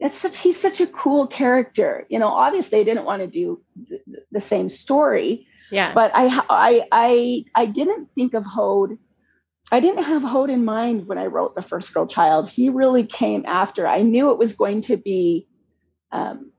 that's 0.00 0.16
such 0.16 0.36
he's 0.36 0.60
such 0.60 0.80
a 0.80 0.86
cool 0.86 1.26
character 1.26 2.06
you 2.08 2.18
know 2.18 2.28
obviously 2.28 2.78
i 2.78 2.82
didn't 2.82 3.04
want 3.04 3.22
to 3.22 3.26
do 3.26 3.60
the, 3.88 3.98
the, 4.30 4.40
same 4.40 4.68
story 4.68 5.46
yeah 5.70 5.92
but 5.94 6.10
I, 6.14 6.26
I 6.50 6.86
i 6.92 7.44
i 7.54 7.66
didn't 7.66 8.08
think 8.14 8.34
of 8.34 8.44
hode 8.44 8.98
I 9.72 9.80
didn't 9.80 10.04
have 10.04 10.22
Hode 10.22 10.50
in 10.50 10.64
mind 10.64 11.06
when 11.06 11.18
I 11.18 11.26
wrote 11.26 11.54
The 11.54 11.62
First 11.62 11.92
Girl 11.92 12.06
Child. 12.06 12.48
He 12.48 12.68
really 12.70 13.04
came 13.04 13.44
after. 13.46 13.86
I 13.86 14.02
knew 14.02 14.30
it 14.30 14.38
was 14.38 14.54
going 14.54 14.80
to 14.82 14.96
be, 14.96 15.46
um, 16.12 16.52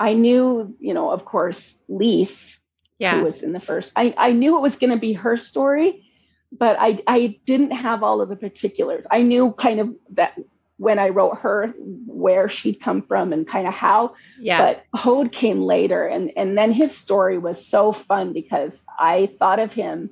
I 0.00 0.14
knew, 0.14 0.74
you 0.80 0.94
know, 0.94 1.10
of 1.10 1.26
course, 1.26 1.74
Lise, 1.88 2.58
yeah. 2.98 3.18
who 3.18 3.24
was 3.24 3.42
in 3.42 3.52
the 3.52 3.60
first. 3.60 3.92
I, 3.96 4.14
I 4.16 4.32
knew 4.32 4.56
it 4.56 4.62
was 4.62 4.76
going 4.76 4.90
to 4.90 4.96
be 4.96 5.12
her 5.12 5.36
story, 5.36 6.02
but 6.50 6.76
I, 6.80 7.02
I 7.06 7.38
didn't 7.44 7.72
have 7.72 8.02
all 8.02 8.22
of 8.22 8.30
the 8.30 8.36
particulars. 8.36 9.06
I 9.10 9.22
knew 9.22 9.52
kind 9.52 9.80
of 9.80 9.94
that 10.12 10.38
when 10.78 10.98
I 10.98 11.08
wrote 11.08 11.38
her, 11.38 11.74
where 12.06 12.48
she'd 12.48 12.80
come 12.80 13.02
from 13.02 13.32
and 13.32 13.46
kind 13.46 13.66
of 13.66 13.74
how. 13.74 14.14
Yeah. 14.38 14.58
But 14.58 14.84
Hode 14.98 15.32
came 15.32 15.62
later, 15.62 16.06
and 16.06 16.30
and 16.36 16.56
then 16.56 16.70
his 16.70 16.94
story 16.94 17.38
was 17.38 17.66
so 17.66 17.92
fun 17.92 18.34
because 18.34 18.84
I 18.98 19.26
thought 19.38 19.58
of 19.58 19.72
him 19.72 20.10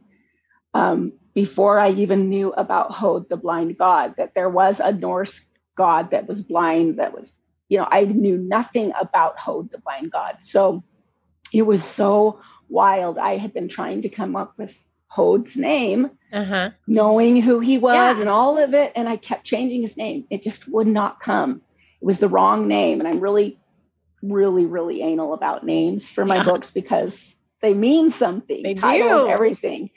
um, 0.73 1.13
before 1.35 1.79
I 1.79 1.91
even 1.91 2.29
knew 2.29 2.53
about 2.53 2.93
Hode, 2.93 3.29
the 3.29 3.37
blind 3.37 3.77
god, 3.77 4.15
that 4.17 4.35
there 4.35 4.49
was 4.49 4.81
a 4.81 4.93
Norse 4.93 5.45
god 5.75 6.11
that 6.13 6.29
was 6.29 6.43
blind, 6.43 6.99
that 6.99 7.13
was, 7.13 7.33
you 7.69 7.79
know, 7.79 7.89
I 7.91 8.05
knew 8.05 8.39
nothing 8.39 8.93
about 9.01 9.39
Hode, 9.39 9.71
the 9.71 9.79
blind 9.79 10.13
god. 10.13 10.37
So 10.41 10.85
it 11.53 11.63
was 11.63 11.85
so 11.85 12.41
wild. 12.69 13.19
I 13.19 13.37
had 13.37 13.53
been 13.53 13.69
trying 13.69 14.03
to 14.03 14.09
come 14.09 14.37
up 14.37 14.55
with 14.57 14.83
Hode's 15.09 15.57
name, 15.57 16.11
uh-huh. 16.33 16.71
knowing 16.87 17.41
who 17.41 17.61
he 17.61 17.79
was 17.79 18.17
yeah. 18.17 18.21
and 18.21 18.29
all 18.29 18.59
of 18.59 18.75
it. 18.75 18.93
And 18.95 19.09
I 19.09 19.17
kept 19.17 19.45
changing 19.45 19.83
his 19.83 19.97
name. 19.97 20.25
It 20.31 20.43
just 20.43 20.69
would 20.69 20.87
not 20.87 21.21
come. 21.21 21.63
It 22.01 22.05
was 22.05 22.19
the 22.19 22.29
wrong 22.29 22.69
name. 22.69 23.01
And 23.01 23.09
I'm 23.09 23.21
really, 23.21 23.59
really, 24.23 24.67
really 24.67 25.03
anal 25.03 25.35
about 25.35 25.65
names 25.65 26.09
for 26.09 26.25
my 26.25 26.37
yeah. 26.37 26.45
books 26.45 26.71
because 26.71 27.37
they 27.61 27.75
mean 27.75 28.11
something. 28.11 28.63
They 28.63 28.75
Titles, 28.75 29.23
do. 29.23 29.29
everything. 29.29 29.91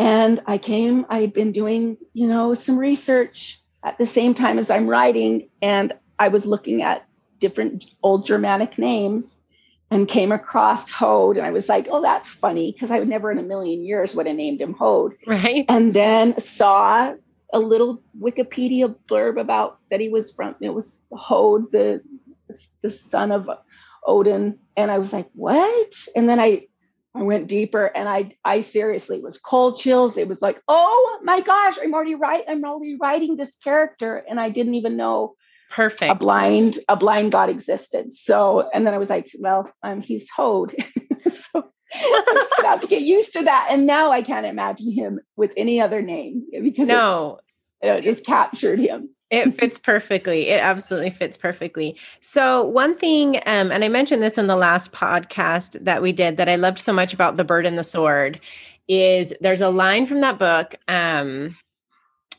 And 0.00 0.40
I 0.46 0.56
came, 0.56 1.04
I 1.10 1.20
had 1.20 1.34
been 1.34 1.52
doing, 1.52 1.98
you 2.14 2.26
know, 2.26 2.54
some 2.54 2.78
research 2.78 3.60
at 3.84 3.98
the 3.98 4.06
same 4.06 4.32
time 4.32 4.58
as 4.58 4.70
I'm 4.70 4.88
writing. 4.88 5.50
And 5.60 5.92
I 6.18 6.28
was 6.28 6.46
looking 6.46 6.80
at 6.80 7.06
different 7.38 7.84
old 8.02 8.24
Germanic 8.24 8.78
names 8.78 9.36
and 9.90 10.08
came 10.08 10.32
across 10.32 10.90
Hode. 10.90 11.36
And 11.36 11.44
I 11.44 11.50
was 11.50 11.68
like, 11.68 11.86
oh, 11.90 12.00
that's 12.00 12.30
funny 12.30 12.72
because 12.72 12.90
I 12.90 12.98
would 12.98 13.08
never 13.08 13.30
in 13.30 13.36
a 13.36 13.42
million 13.42 13.84
years 13.84 14.14
would 14.14 14.26
have 14.26 14.36
named 14.36 14.62
him 14.62 14.72
Hode. 14.72 15.18
Right. 15.26 15.66
And 15.68 15.92
then 15.92 16.40
saw 16.40 17.12
a 17.52 17.58
little 17.58 18.02
Wikipedia 18.18 18.96
blurb 19.06 19.38
about 19.38 19.80
that 19.90 20.00
he 20.00 20.08
was 20.08 20.30
from, 20.30 20.54
it 20.62 20.70
was 20.70 20.98
Hode, 21.12 21.70
the, 21.72 22.00
the 22.80 22.88
son 22.88 23.32
of 23.32 23.50
Odin. 24.06 24.58
And 24.78 24.90
I 24.90 24.96
was 24.96 25.12
like, 25.12 25.28
what? 25.34 25.94
And 26.16 26.26
then 26.26 26.40
I 26.40 26.68
I 27.14 27.22
went 27.22 27.48
deeper 27.48 27.86
and 27.86 28.08
I 28.08 28.30
I 28.44 28.60
seriously 28.60 29.20
was 29.20 29.38
cold 29.38 29.78
chills. 29.78 30.16
It 30.16 30.28
was 30.28 30.40
like, 30.40 30.60
oh 30.68 31.18
my 31.22 31.40
gosh, 31.40 31.76
I'm 31.82 31.92
already 31.92 32.14
right. 32.14 32.44
I'm 32.48 32.64
already 32.64 32.96
writing 33.00 33.36
this 33.36 33.56
character. 33.56 34.24
And 34.28 34.38
I 34.38 34.48
didn't 34.48 34.76
even 34.76 34.96
know 34.96 35.34
perfect 35.70 36.10
a 36.10 36.14
blind, 36.14 36.78
a 36.88 36.96
blind 36.96 37.32
God 37.32 37.48
existed. 37.48 38.12
So 38.12 38.68
and 38.72 38.86
then 38.86 38.94
I 38.94 38.98
was 38.98 39.10
like, 39.10 39.30
well, 39.38 39.68
um, 39.82 40.00
he's 40.00 40.30
Hode. 40.30 40.74
so 41.32 41.64
I'm 41.94 42.34
just 42.34 42.56
gonna 42.56 42.68
have 42.68 42.80
to 42.80 42.86
get 42.86 43.02
used 43.02 43.32
to 43.32 43.42
that. 43.42 43.68
And 43.70 43.86
now 43.86 44.12
I 44.12 44.22
can't 44.22 44.46
imagine 44.46 44.92
him 44.92 45.18
with 45.36 45.52
any 45.56 45.80
other 45.80 46.02
name 46.02 46.46
because 46.62 46.86
no, 46.86 47.40
it 47.80 48.02
just 48.04 48.24
captured 48.24 48.78
him 48.78 49.10
it 49.30 49.58
fits 49.58 49.78
perfectly. 49.78 50.48
It 50.48 50.60
absolutely 50.60 51.10
fits 51.10 51.36
perfectly. 51.36 51.96
So, 52.20 52.64
one 52.64 52.96
thing, 52.96 53.36
um, 53.46 53.70
and 53.70 53.84
I 53.84 53.88
mentioned 53.88 54.22
this 54.22 54.38
in 54.38 54.48
the 54.48 54.56
last 54.56 54.92
podcast 54.92 55.82
that 55.84 56.02
we 56.02 56.12
did 56.12 56.36
that 56.36 56.48
I 56.48 56.56
loved 56.56 56.80
so 56.80 56.92
much 56.92 57.14
about 57.14 57.36
The 57.36 57.44
Bird 57.44 57.64
and 57.64 57.78
the 57.78 57.84
Sword 57.84 58.40
is 58.88 59.32
there's 59.40 59.60
a 59.60 59.70
line 59.70 60.06
from 60.06 60.20
that 60.20 60.38
book 60.38 60.74
um, 60.88 61.56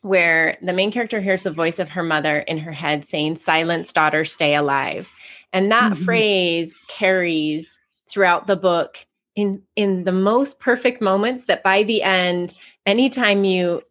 where 0.01 0.57
the 0.61 0.73
main 0.73 0.91
character 0.91 1.21
hears 1.21 1.43
the 1.43 1.51
voice 1.51 1.79
of 1.79 1.87
her 1.89 2.03
mother 2.03 2.39
in 2.39 2.57
her 2.57 2.73
head 2.73 3.05
saying, 3.05 3.37
Silence, 3.37 3.93
daughter, 3.93 4.25
stay 4.25 4.53
alive. 4.53 5.09
And 5.53 5.71
that 5.71 5.93
mm-hmm. 5.93 6.03
phrase 6.03 6.75
carries 6.89 7.77
throughout 8.09 8.47
the 8.47 8.57
book 8.57 9.05
in 9.35 9.61
in 9.77 10.03
the 10.03 10.11
most 10.11 10.59
perfect 10.59 11.01
moments 11.01 11.45
that 11.45 11.63
by 11.63 11.83
the 11.83 12.03
end 12.03 12.53
anytime 12.85 13.45
you 13.45 13.81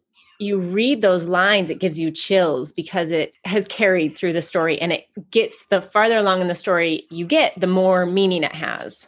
you 0.41 0.59
read 0.59 1.01
those 1.01 1.25
lines, 1.25 1.69
it 1.69 1.79
gives 1.79 1.99
you 1.99 2.11
chills 2.11 2.71
because 2.71 3.11
it 3.11 3.33
has 3.45 3.67
carried 3.67 4.17
through 4.17 4.33
the 4.33 4.41
story 4.41 4.81
and 4.81 4.91
it 4.91 5.05
gets 5.29 5.65
the 5.67 5.81
farther 5.81 6.17
along 6.17 6.41
in 6.41 6.47
the 6.47 6.55
story 6.55 7.05
you 7.09 7.25
get, 7.25 7.59
the 7.59 7.67
more 7.67 8.05
meaning 8.05 8.43
it 8.43 8.55
has. 8.55 9.07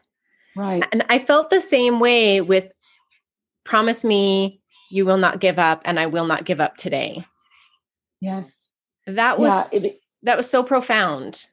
Right. 0.55 0.83
And 0.91 1.03
I 1.09 1.19
felt 1.19 1.49
the 1.49 1.61
same 1.61 1.99
way 1.99 2.39
with 2.41 2.71
Promise 3.63 4.03
Me 4.03 4.61
you 4.91 5.05
will 5.07 5.17
not 5.17 5.39
give 5.39 5.57
up, 5.57 5.81
and 5.85 5.99
I 5.99 6.05
will 6.05 6.27
not 6.27 6.45
give 6.45 6.61
up 6.61 6.77
today. 6.77 7.25
Yes. 8.21 8.47
That 9.07 9.39
was 9.39 9.73
yeah, 9.73 9.79
it, 9.79 9.99
that 10.21 10.37
was 10.37 10.47
so 10.47 10.61
profound. 10.61 11.45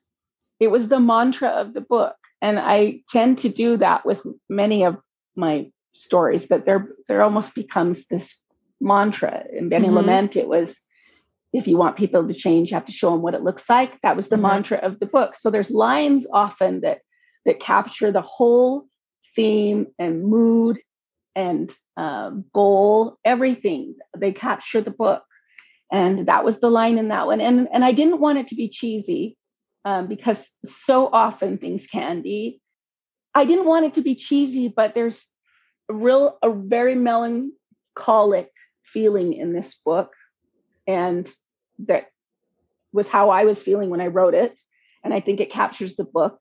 It 0.61 0.69
was 0.69 0.89
the 0.89 1.01
mantra 1.01 1.49
of 1.49 1.73
the 1.73 1.81
book. 1.81 2.17
And 2.43 2.59
I 2.59 3.01
tend 3.09 3.39
to 3.39 3.49
do 3.49 3.79
that 3.79 4.05
with 4.05 4.21
many 4.51 4.85
of 4.85 4.99
my 5.37 5.71
stories, 5.95 6.49
that 6.49 6.67
there 6.67 6.89
there 7.09 7.23
almost 7.23 7.55
becomes 7.55 8.07
this 8.09 8.37
mantra. 8.81 9.45
In 9.53 9.69
Benny 9.69 9.87
mm-hmm. 9.87 9.97
Lament, 9.97 10.37
it 10.37 10.49
was 10.49 10.81
if 11.53 11.67
you 11.67 11.77
want 11.77 11.97
people 11.97 12.27
to 12.27 12.35
change, 12.35 12.71
you 12.71 12.77
have 12.77 12.85
to 12.85 12.93
show 12.93 13.11
them 13.11 13.23
what 13.23 13.35
it 13.35 13.43
looks 13.43 13.69
like. 13.69 14.01
That 14.03 14.17
was 14.17 14.29
the 14.29 14.37
mm-hmm. 14.37 14.43
mantra 14.43 14.79
of 14.79 15.01
the 15.01 15.07
book. 15.07 15.35
So 15.35 15.51
there's 15.51 15.71
lines 15.71 16.27
often 16.33 16.81
that 16.81 17.01
that 17.47 17.61
capture 17.61 18.13
the 18.13 18.23
whole 18.23 18.87
theme 19.35 19.87
and 19.99 20.25
mood 20.25 20.79
and 21.35 21.75
um, 21.97 22.45
goal, 22.53 23.19
everything. 23.25 23.95
They 24.17 24.33
capture 24.33 24.81
the 24.81 24.91
book, 24.91 25.23
and 25.91 26.27
that 26.27 26.45
was 26.45 26.59
the 26.59 26.71
line 26.71 26.99
in 26.99 27.09
that 27.09 27.27
one. 27.27 27.41
And 27.41 27.69
and 27.73 27.85
I 27.85 27.93
didn't 27.93 28.21
want 28.21 28.39
it 28.39 28.49
to 28.49 28.55
be 28.55 28.69
cheesy 28.69 29.37
um, 29.85 30.07
because 30.07 30.51
so 30.65 31.09
often 31.13 31.59
things 31.59 31.87
can 31.87 32.23
be. 32.23 32.61
I 33.35 33.45
didn't 33.45 33.67
want 33.67 33.87
it 33.87 33.95
to 33.95 34.03
be 34.03 34.15
cheesy, 34.15 34.69
but 34.69 34.95
there's 34.95 35.27
a 35.89 35.95
real 35.95 36.39
a 36.43 36.51
very 36.51 36.95
melancholic 36.95 38.51
feeling 38.93 39.33
in 39.35 39.53
this 39.53 39.75
book, 39.85 40.13
and 40.87 41.31
that 41.87 42.07
was 42.93 43.09
how 43.09 43.31
I 43.31 43.45
was 43.45 43.63
feeling 43.63 43.91
when 43.91 44.01
I 44.01 44.09
wrote 44.09 44.35
it, 44.35 44.57
and 45.05 45.15
I 45.15 45.21
think 45.21 45.41
it 45.41 45.51
captures 45.51 45.97
the 45.97 46.05
book. 46.05 46.39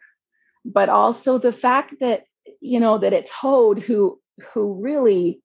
But 0.65 0.89
also 0.89 1.37
the 1.37 1.53
fact 1.53 1.95
that 1.99 2.23
you 2.61 2.79
know 2.79 2.97
that 2.97 3.13
it's 3.13 3.31
Hode 3.31 3.79
who 3.79 4.19
who 4.53 4.81
really 4.81 5.41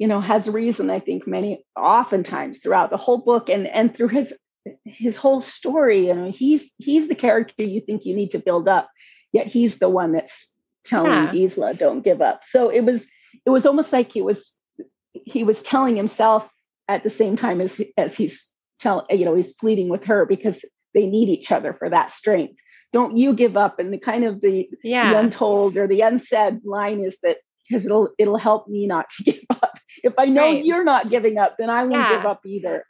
you 0.00 0.08
know 0.08 0.20
has 0.20 0.48
reason 0.48 0.90
i 0.90 0.98
think 0.98 1.26
many 1.26 1.64
oftentimes 1.76 2.58
throughout 2.58 2.90
the 2.90 2.96
whole 2.96 3.18
book 3.18 3.48
and 3.48 3.68
and 3.68 3.94
through 3.94 4.08
his 4.08 4.34
his 4.84 5.16
whole 5.16 5.40
story 5.40 6.08
you 6.08 6.14
know 6.14 6.30
he's 6.32 6.74
he's 6.78 7.08
the 7.08 7.14
character 7.14 7.62
you 7.64 7.80
think 7.80 8.04
you 8.04 8.14
need 8.14 8.30
to 8.30 8.38
build 8.38 8.66
up 8.66 8.88
yet 9.32 9.46
he's 9.46 9.78
the 9.78 9.88
one 9.88 10.10
that's 10.10 10.52
telling 10.84 11.10
yeah. 11.10 11.30
gisela 11.30 11.74
don't 11.74 12.02
give 12.02 12.20
up 12.20 12.42
so 12.42 12.68
it 12.68 12.80
was 12.80 13.06
it 13.46 13.50
was 13.50 13.66
almost 13.66 13.92
like 13.92 14.12
he 14.12 14.22
was 14.22 14.56
he 15.12 15.44
was 15.44 15.62
telling 15.62 15.96
himself 15.96 16.50
at 16.88 17.02
the 17.02 17.10
same 17.10 17.36
time 17.36 17.60
as 17.60 17.80
as 17.96 18.16
he's 18.16 18.46
telling 18.78 19.04
you 19.10 19.24
know 19.24 19.34
he's 19.34 19.52
pleading 19.52 19.88
with 19.88 20.04
her 20.04 20.24
because 20.26 20.64
they 20.94 21.06
need 21.06 21.28
each 21.28 21.52
other 21.52 21.72
for 21.72 21.88
that 21.88 22.10
strength 22.10 22.54
don't 22.92 23.16
you 23.16 23.32
give 23.32 23.56
up 23.56 23.78
and 23.78 23.92
the 23.92 23.98
kind 23.98 24.24
of 24.24 24.40
the, 24.40 24.68
yeah. 24.82 25.12
the 25.12 25.18
untold 25.18 25.76
or 25.76 25.86
the 25.86 26.00
unsaid 26.00 26.60
line 26.64 27.00
is 27.00 27.18
that 27.22 27.38
because 27.68 27.86
it'll 27.86 28.08
it'll 28.18 28.38
help 28.38 28.66
me 28.68 28.86
not 28.86 29.08
to 29.10 29.22
give 29.24 29.44
up. 29.50 29.78
If 30.02 30.14
I 30.18 30.26
know 30.26 30.46
right. 30.46 30.64
you're 30.64 30.84
not 30.84 31.10
giving 31.10 31.38
up, 31.38 31.56
then 31.58 31.70
I 31.70 31.82
won't 31.82 31.94
yeah. 31.94 32.16
give 32.16 32.26
up 32.26 32.40
either. 32.44 32.84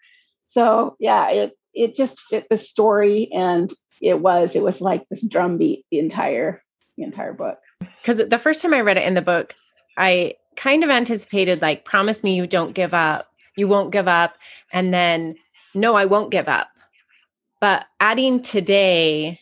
So 0.45 0.97
yeah, 0.99 1.31
it 1.31 1.53
it 1.75 1.95
just 1.95 2.21
fit 2.21 2.47
the 2.51 2.59
story 2.59 3.31
and 3.33 3.71
it 4.01 4.21
was 4.21 4.57
it 4.57 4.63
was 4.63 4.81
like 4.81 5.05
this 5.11 5.27
drumbeat 5.27 5.85
the 5.91 5.99
entire 5.99 6.63
the 6.97 7.05
entire 7.05 7.35
book. 7.35 7.59
Because 7.81 8.17
the 8.17 8.39
first 8.39 8.63
time 8.63 8.73
I 8.73 8.81
read 8.81 8.97
it 8.97 9.07
in 9.07 9.15
the 9.15 9.23
book, 9.23 9.55
I 9.99 10.35
kind 10.61 10.85
of 10.85 10.91
anticipated 10.91 11.63
like 11.63 11.85
promise 11.85 12.23
me 12.23 12.35
you 12.35 12.47
don't 12.47 12.75
give 12.75 12.93
up, 12.93 13.29
you 13.57 13.67
won't 13.67 13.93
give 13.93 14.07
up, 14.07 14.35
and 14.73 14.93
then 14.93 15.35
no, 15.75 15.95
I 15.95 16.05
won't 16.05 16.31
give 16.31 16.49
up. 16.49 16.69
But 17.61 17.87
adding 17.99 18.43
today, 18.43 19.41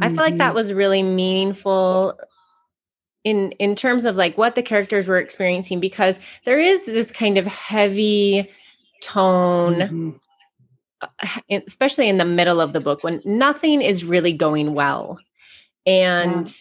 I 0.00 0.08
feel 0.08 0.16
like 0.16 0.38
that 0.38 0.48
mm-hmm. 0.48 0.56
was 0.56 0.72
really 0.72 1.02
meaningful 1.02 2.18
in 3.24 3.52
in 3.52 3.74
terms 3.74 4.04
of 4.04 4.16
like 4.16 4.38
what 4.38 4.54
the 4.54 4.62
characters 4.62 5.08
were 5.08 5.18
experiencing 5.18 5.80
because 5.80 6.18
there 6.44 6.60
is 6.60 6.84
this 6.86 7.10
kind 7.10 7.38
of 7.38 7.46
heavy 7.46 8.50
tone 9.02 9.74
mm-hmm. 9.74 10.10
Uh, 11.02 11.08
especially 11.66 12.08
in 12.08 12.16
the 12.16 12.24
middle 12.24 12.60
of 12.60 12.72
the 12.72 12.80
book 12.80 13.02
when 13.02 13.20
nothing 13.26 13.82
is 13.82 14.04
really 14.04 14.32
going 14.32 14.72
well 14.74 15.18
and 15.84 16.58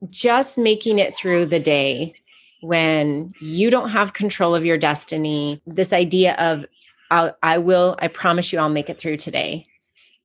yeah. 0.00 0.08
just 0.10 0.58
making 0.58 0.98
it 0.98 1.14
through 1.14 1.46
the 1.46 1.60
day 1.60 2.12
when 2.60 3.32
you 3.40 3.70
don't 3.70 3.90
have 3.90 4.12
control 4.12 4.54
of 4.54 4.64
your 4.64 4.78
destiny 4.78 5.62
this 5.66 5.92
idea 5.92 6.34
of 6.34 6.64
I'll, 7.10 7.36
I 7.42 7.58
will 7.58 7.96
I 8.00 8.08
promise 8.08 8.52
you 8.52 8.58
I'll 8.58 8.68
make 8.68 8.90
it 8.90 8.98
through 8.98 9.16
today 9.18 9.66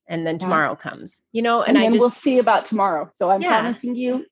and 0.07 0.27
then 0.27 0.37
tomorrow 0.37 0.71
yeah. 0.71 0.89
comes 0.89 1.21
you 1.31 1.41
know 1.41 1.61
and, 1.61 1.77
and 1.77 1.85
I 1.85 1.89
just 1.89 1.99
we'll 1.99 2.09
see 2.09 2.39
about 2.39 2.65
tomorrow 2.65 3.11
so 3.19 3.29
I'm 3.29 3.41
yeah. 3.41 3.61
promising 3.61 3.95
you 3.95 4.25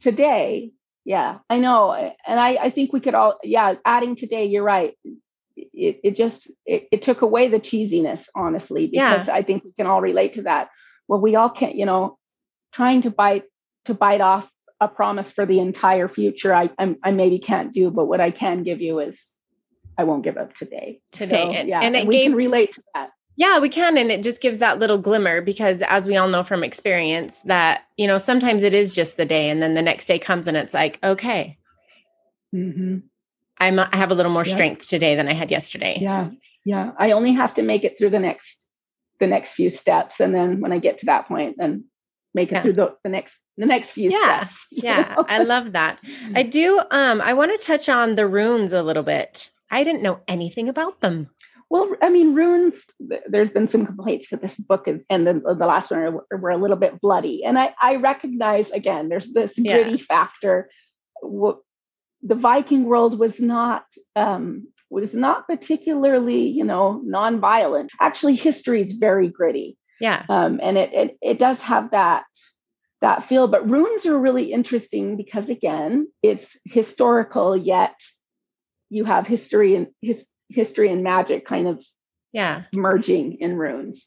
today 0.00 0.72
yeah 1.04 1.38
i 1.48 1.58
know 1.58 1.92
eh, 1.92 2.12
and 2.26 2.38
i 2.38 2.50
i 2.56 2.70
think 2.70 2.92
we 2.92 3.00
could 3.00 3.14
all 3.14 3.38
yeah 3.42 3.74
adding 3.84 4.16
today 4.16 4.44
you're 4.44 4.62
right 4.62 4.96
it, 5.56 6.00
it 6.04 6.16
just 6.16 6.50
it, 6.66 6.88
it 6.92 7.02
took 7.02 7.22
away 7.22 7.48
the 7.48 7.60
cheesiness 7.60 8.24
honestly 8.34 8.86
because 8.86 9.26
yeah. 9.26 9.34
i 9.34 9.42
think 9.42 9.64
we 9.64 9.72
can 9.72 9.86
all 9.86 10.00
relate 10.00 10.34
to 10.34 10.42
that 10.42 10.68
well 11.08 11.20
we 11.20 11.36
all 11.36 11.50
can't 11.50 11.74
you 11.74 11.86
know 11.86 12.18
trying 12.72 13.02
to 13.02 13.10
bite 13.10 13.44
to 13.84 13.94
bite 13.94 14.20
off 14.20 14.50
a 14.80 14.88
promise 14.88 15.32
for 15.32 15.46
the 15.46 15.58
entire 15.58 16.08
future 16.08 16.54
I, 16.54 16.70
I'm, 16.78 16.96
I 17.02 17.10
maybe 17.10 17.38
can't 17.38 17.72
do 17.72 17.90
but 17.90 18.06
what 18.06 18.20
i 18.20 18.30
can 18.30 18.62
give 18.62 18.80
you 18.80 18.98
is 18.98 19.18
i 19.98 20.04
won't 20.04 20.24
give 20.24 20.36
up 20.36 20.54
today 20.54 21.00
today 21.12 21.44
so, 21.44 21.50
and, 21.52 21.68
yeah 21.68 21.80
and, 21.80 21.96
and 21.96 22.08
we 22.08 22.16
gave, 22.16 22.30
can 22.30 22.36
relate 22.36 22.72
to 22.74 22.82
that 22.94 23.10
yeah, 23.40 23.58
we 23.58 23.70
can. 23.70 23.96
And 23.96 24.10
it 24.12 24.22
just 24.22 24.42
gives 24.42 24.58
that 24.58 24.78
little 24.78 24.98
glimmer 24.98 25.40
because, 25.40 25.80
as 25.80 26.06
we 26.06 26.14
all 26.14 26.28
know 26.28 26.44
from 26.44 26.62
experience, 26.62 27.40
that, 27.44 27.84
you 27.96 28.06
know, 28.06 28.18
sometimes 28.18 28.62
it 28.62 28.74
is 28.74 28.92
just 28.92 29.16
the 29.16 29.24
day. 29.24 29.48
And 29.48 29.62
then 29.62 29.72
the 29.72 29.80
next 29.80 30.04
day 30.04 30.18
comes 30.18 30.46
and 30.46 30.58
it's 30.58 30.74
like, 30.74 30.98
okay, 31.02 31.56
mm-hmm. 32.54 32.98
I'm, 33.58 33.78
I 33.78 33.96
have 33.96 34.10
a 34.10 34.14
little 34.14 34.30
more 34.30 34.44
strength 34.44 34.88
today 34.88 35.14
than 35.14 35.26
I 35.26 35.32
had 35.32 35.50
yesterday. 35.50 35.96
Yeah. 36.02 36.28
Yeah. 36.66 36.92
I 36.98 37.12
only 37.12 37.32
have 37.32 37.54
to 37.54 37.62
make 37.62 37.82
it 37.82 37.96
through 37.96 38.10
the 38.10 38.18
next, 38.18 38.56
the 39.20 39.26
next 39.26 39.52
few 39.52 39.70
steps. 39.70 40.20
And 40.20 40.34
then 40.34 40.60
when 40.60 40.72
I 40.72 40.78
get 40.78 40.98
to 40.98 41.06
that 41.06 41.26
point, 41.26 41.56
then 41.56 41.84
make 42.34 42.50
it 42.50 42.56
yeah. 42.56 42.62
through 42.62 42.74
the, 42.74 42.96
the 43.04 43.08
next 43.08 43.38
the 43.60 43.66
next 43.66 43.90
few 43.90 44.10
yeah 44.10 44.46
steps. 44.46 44.54
yeah 44.70 45.14
i 45.28 45.42
love 45.42 45.72
that 45.72 45.98
i 46.34 46.42
do 46.42 46.80
um 46.90 47.20
i 47.20 47.32
want 47.32 47.52
to 47.52 47.66
touch 47.66 47.88
on 47.88 48.16
the 48.16 48.26
runes 48.26 48.72
a 48.72 48.82
little 48.82 49.02
bit 49.02 49.50
i 49.70 49.84
didn't 49.84 50.02
know 50.02 50.20
anything 50.26 50.68
about 50.68 51.00
them 51.00 51.28
well, 51.70 51.94
I 52.02 52.10
mean, 52.10 52.34
runes. 52.34 52.74
There's 53.28 53.50
been 53.50 53.68
some 53.68 53.86
complaints 53.86 54.28
that 54.30 54.42
this 54.42 54.56
book 54.56 54.88
is, 54.88 55.00
and 55.08 55.24
the, 55.24 55.34
the 55.34 55.66
last 55.66 55.92
one 55.92 56.00
were, 56.00 56.36
were, 56.36 56.50
a 56.50 56.56
little 56.56 56.76
bit 56.76 57.00
bloody, 57.00 57.44
and 57.44 57.56
I, 57.56 57.72
I 57.80 57.94
recognize 57.96 58.68
again. 58.72 59.08
There's 59.08 59.32
this 59.32 59.54
gritty 59.54 59.98
yeah. 59.98 60.04
factor. 60.08 60.68
The 61.22 62.34
Viking 62.34 62.84
world 62.84 63.20
was 63.20 63.40
not 63.40 63.84
um, 64.16 64.66
was 64.90 65.14
not 65.14 65.46
particularly, 65.46 66.48
you 66.48 66.64
know, 66.64 67.00
non-violent. 67.04 67.92
Actually, 68.00 68.34
history 68.34 68.80
is 68.80 68.92
very 68.92 69.28
gritty. 69.28 69.78
Yeah, 70.00 70.24
um, 70.28 70.58
and 70.60 70.76
it, 70.76 70.92
it 70.92 71.18
it 71.22 71.38
does 71.38 71.62
have 71.62 71.92
that 71.92 72.24
that 73.00 73.22
feel. 73.22 73.48
But 73.48 73.68
runes 73.68 74.06
are 74.06 74.18
really 74.18 74.52
interesting 74.52 75.16
because 75.16 75.48
again, 75.48 76.08
it's 76.22 76.56
historical 76.64 77.56
yet 77.56 77.98
you 78.90 79.04
have 79.04 79.26
history 79.26 79.76
and 79.76 79.86
his, 80.02 80.26
history 80.50 80.92
and 80.92 81.02
magic 81.02 81.46
kind 81.46 81.66
of 81.66 81.82
yeah 82.32 82.62
merging 82.74 83.34
in 83.40 83.56
runes 83.56 84.06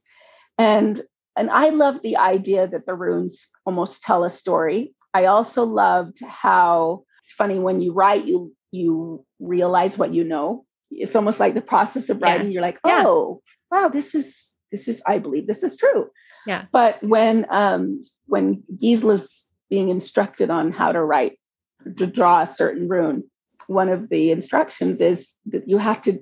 and 0.58 1.02
and 1.36 1.50
i 1.50 1.70
love 1.70 2.02
the 2.02 2.18
idea 2.18 2.68
that 2.68 2.86
the 2.86 2.94
runes 2.94 3.50
almost 3.66 4.04
tell 4.04 4.24
a 4.24 4.30
story 4.30 4.94
i 5.14 5.26
also 5.26 5.64
loved 5.64 6.20
how 6.26 7.04
it's 7.22 7.32
funny 7.34 7.60
when 7.60 7.82
you 7.82 7.92
write 7.92 8.26
you 8.26 8.54
you 8.72 9.26
realize 9.40 9.98
what 9.98 10.14
you 10.14 10.24
know 10.24 10.66
it's 10.92 11.16
almost 11.16 11.40
like 11.40 11.54
the 11.54 11.62
process 11.62 12.10
of 12.10 12.22
writing 12.22 12.48
yeah. 12.48 12.54
you're 12.54 12.62
like 12.62 12.80
oh 12.84 13.42
yeah. 13.72 13.80
wow 13.82 13.88
this 13.88 14.14
is 14.14 14.54
this 14.72 14.88
is 14.88 15.02
i 15.08 15.18
believe 15.18 15.48
this 15.48 15.64
is 15.64 15.76
true 15.76 16.10
yeah 16.46 16.66
but 16.72 17.02
when 17.04 17.46
um 17.50 18.04
when 18.28 18.64
gisela's 18.82 19.50
being 19.70 19.90
instructed 19.90 20.50
on 20.50 20.72
how 20.72 20.92
to 20.92 21.04
write 21.04 21.40
to 21.98 22.08
draw 22.08 22.42
a 22.42 22.48
certain 22.48 22.88
rune 22.88 23.24
one 23.68 23.90
of 23.90 24.10
the 24.10 24.32
instructions 24.32 25.00
is 25.02 25.30
that 25.46 25.68
you 25.68 25.78
have 25.78 26.02
to 26.02 26.20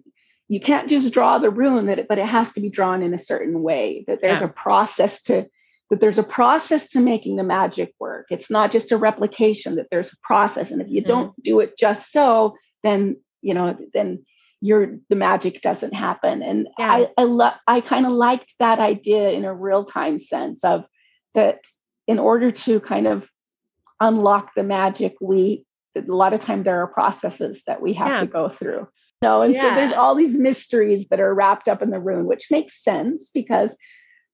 you 0.47 0.59
can't 0.59 0.89
just 0.89 1.13
draw 1.13 1.37
the 1.37 1.49
rune 1.49 1.85
that 1.85 1.97
it, 1.97 2.07
but 2.09 2.17
it 2.17 2.25
has 2.25 2.51
to 2.51 2.59
be 2.59 2.69
drawn 2.69 3.01
in 3.01 3.13
a 3.13 3.17
certain 3.17 3.63
way 3.63 4.03
that 4.07 4.19
there's 4.21 4.41
yeah. 4.41 4.47
a 4.47 4.49
process 4.49 5.21
to 5.21 5.47
that 5.89 5.99
there's 5.99 6.17
a 6.17 6.23
process 6.23 6.87
to 6.89 6.99
making 6.99 7.35
the 7.35 7.43
magic 7.43 7.93
work 7.99 8.27
it's 8.29 8.49
not 8.49 8.71
just 8.71 8.91
a 8.91 8.97
replication 8.97 9.75
that 9.75 9.87
there's 9.91 10.11
a 10.11 10.17
process 10.23 10.71
and 10.71 10.81
if 10.81 10.89
you 10.89 11.01
mm-hmm. 11.01 11.09
don't 11.09 11.43
do 11.43 11.59
it 11.59 11.77
just 11.77 12.11
so 12.11 12.55
then 12.83 13.15
you 13.41 13.53
know 13.53 13.77
then 13.93 14.23
your 14.61 14.97
the 15.09 15.15
magic 15.15 15.61
doesn't 15.61 15.93
happen 15.93 16.43
and 16.43 16.67
yeah. 16.77 16.91
i 16.91 17.07
i 17.17 17.23
love 17.23 17.53
i 17.67 17.81
kind 17.81 18.05
of 18.05 18.11
liked 18.11 18.53
that 18.59 18.79
idea 18.79 19.31
in 19.31 19.43
a 19.43 19.53
real 19.53 19.83
time 19.83 20.19
sense 20.19 20.63
of 20.63 20.85
that 21.33 21.61
in 22.11 22.19
order 22.19 22.51
to 22.51 22.81
kind 22.81 23.07
of 23.07 23.29
unlock 24.01 24.53
the 24.53 24.63
magic 24.63 25.15
we 25.21 25.65
a 25.95 26.01
lot 26.07 26.33
of 26.33 26.41
time 26.41 26.63
there 26.63 26.81
are 26.81 26.87
processes 26.87 27.63
that 27.67 27.81
we 27.81 27.93
have 27.93 28.07
yeah. 28.09 28.19
to 28.19 28.27
go 28.27 28.49
through 28.49 28.85
know 29.21 29.41
and 29.41 29.53
yeah. 29.53 29.61
so 29.61 29.75
there's 29.75 29.93
all 29.93 30.13
these 30.13 30.37
mysteries 30.37 31.07
that 31.07 31.21
are 31.21 31.33
wrapped 31.33 31.69
up 31.69 31.81
in 31.81 31.89
the 31.89 32.01
rune 32.01 32.25
which 32.25 32.51
makes 32.51 32.83
sense 32.83 33.29
because 33.33 33.77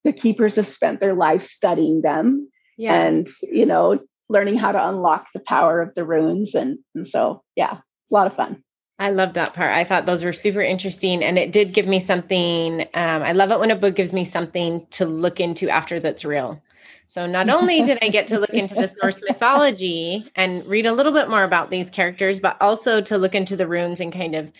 the 0.03 0.11
keepers 0.11 0.55
have 0.55 0.67
spent 0.67 0.99
their 0.99 1.13
life 1.13 1.43
studying 1.43 2.01
them 2.01 2.49
yeah. 2.77 2.93
and 2.93 3.27
you 3.43 3.65
know 3.65 3.99
learning 4.27 4.57
how 4.57 4.71
to 4.71 4.89
unlock 4.89 5.27
the 5.35 5.39
power 5.41 5.79
of 5.79 5.93
the 5.93 6.03
runes 6.03 6.55
and, 6.55 6.79
and 6.95 7.07
so 7.07 7.43
yeah 7.55 7.73
it's 7.73 8.11
a 8.11 8.15
lot 8.15 8.27
of 8.27 8.35
fun 8.35 8.63
I 8.99 9.11
love 9.11 9.33
that 9.33 9.53
part. 9.53 9.75
I 9.75 9.83
thought 9.83 10.07
those 10.07 10.23
were 10.23 10.33
super 10.33 10.59
interesting. 10.59 11.23
And 11.23 11.37
it 11.37 11.51
did 11.51 11.71
give 11.71 11.85
me 11.85 11.99
something. 11.99 12.81
Um, 12.95 13.21
I 13.21 13.31
love 13.31 13.51
it 13.51 13.59
when 13.59 13.69
a 13.69 13.75
book 13.75 13.95
gives 13.95 14.11
me 14.11 14.25
something 14.25 14.87
to 14.89 15.05
look 15.05 15.39
into 15.39 15.69
after 15.69 15.99
that's 15.99 16.25
real. 16.25 16.59
So 17.07 17.25
not 17.25 17.49
only 17.49 17.81
did 17.85 17.97
I 18.01 18.09
get 18.09 18.27
to 18.27 18.39
look 18.39 18.51
into 18.51 18.75
this 18.75 18.95
Norse 19.01 19.19
mythology 19.27 20.25
and 20.35 20.65
read 20.65 20.85
a 20.85 20.93
little 20.93 21.11
bit 21.11 21.29
more 21.29 21.43
about 21.43 21.69
these 21.69 21.89
characters, 21.89 22.39
but 22.39 22.57
also 22.61 23.01
to 23.01 23.17
look 23.17 23.35
into 23.35 23.55
the 23.55 23.67
runes 23.67 23.99
and 23.99 24.11
kind 24.13 24.35
of 24.35 24.51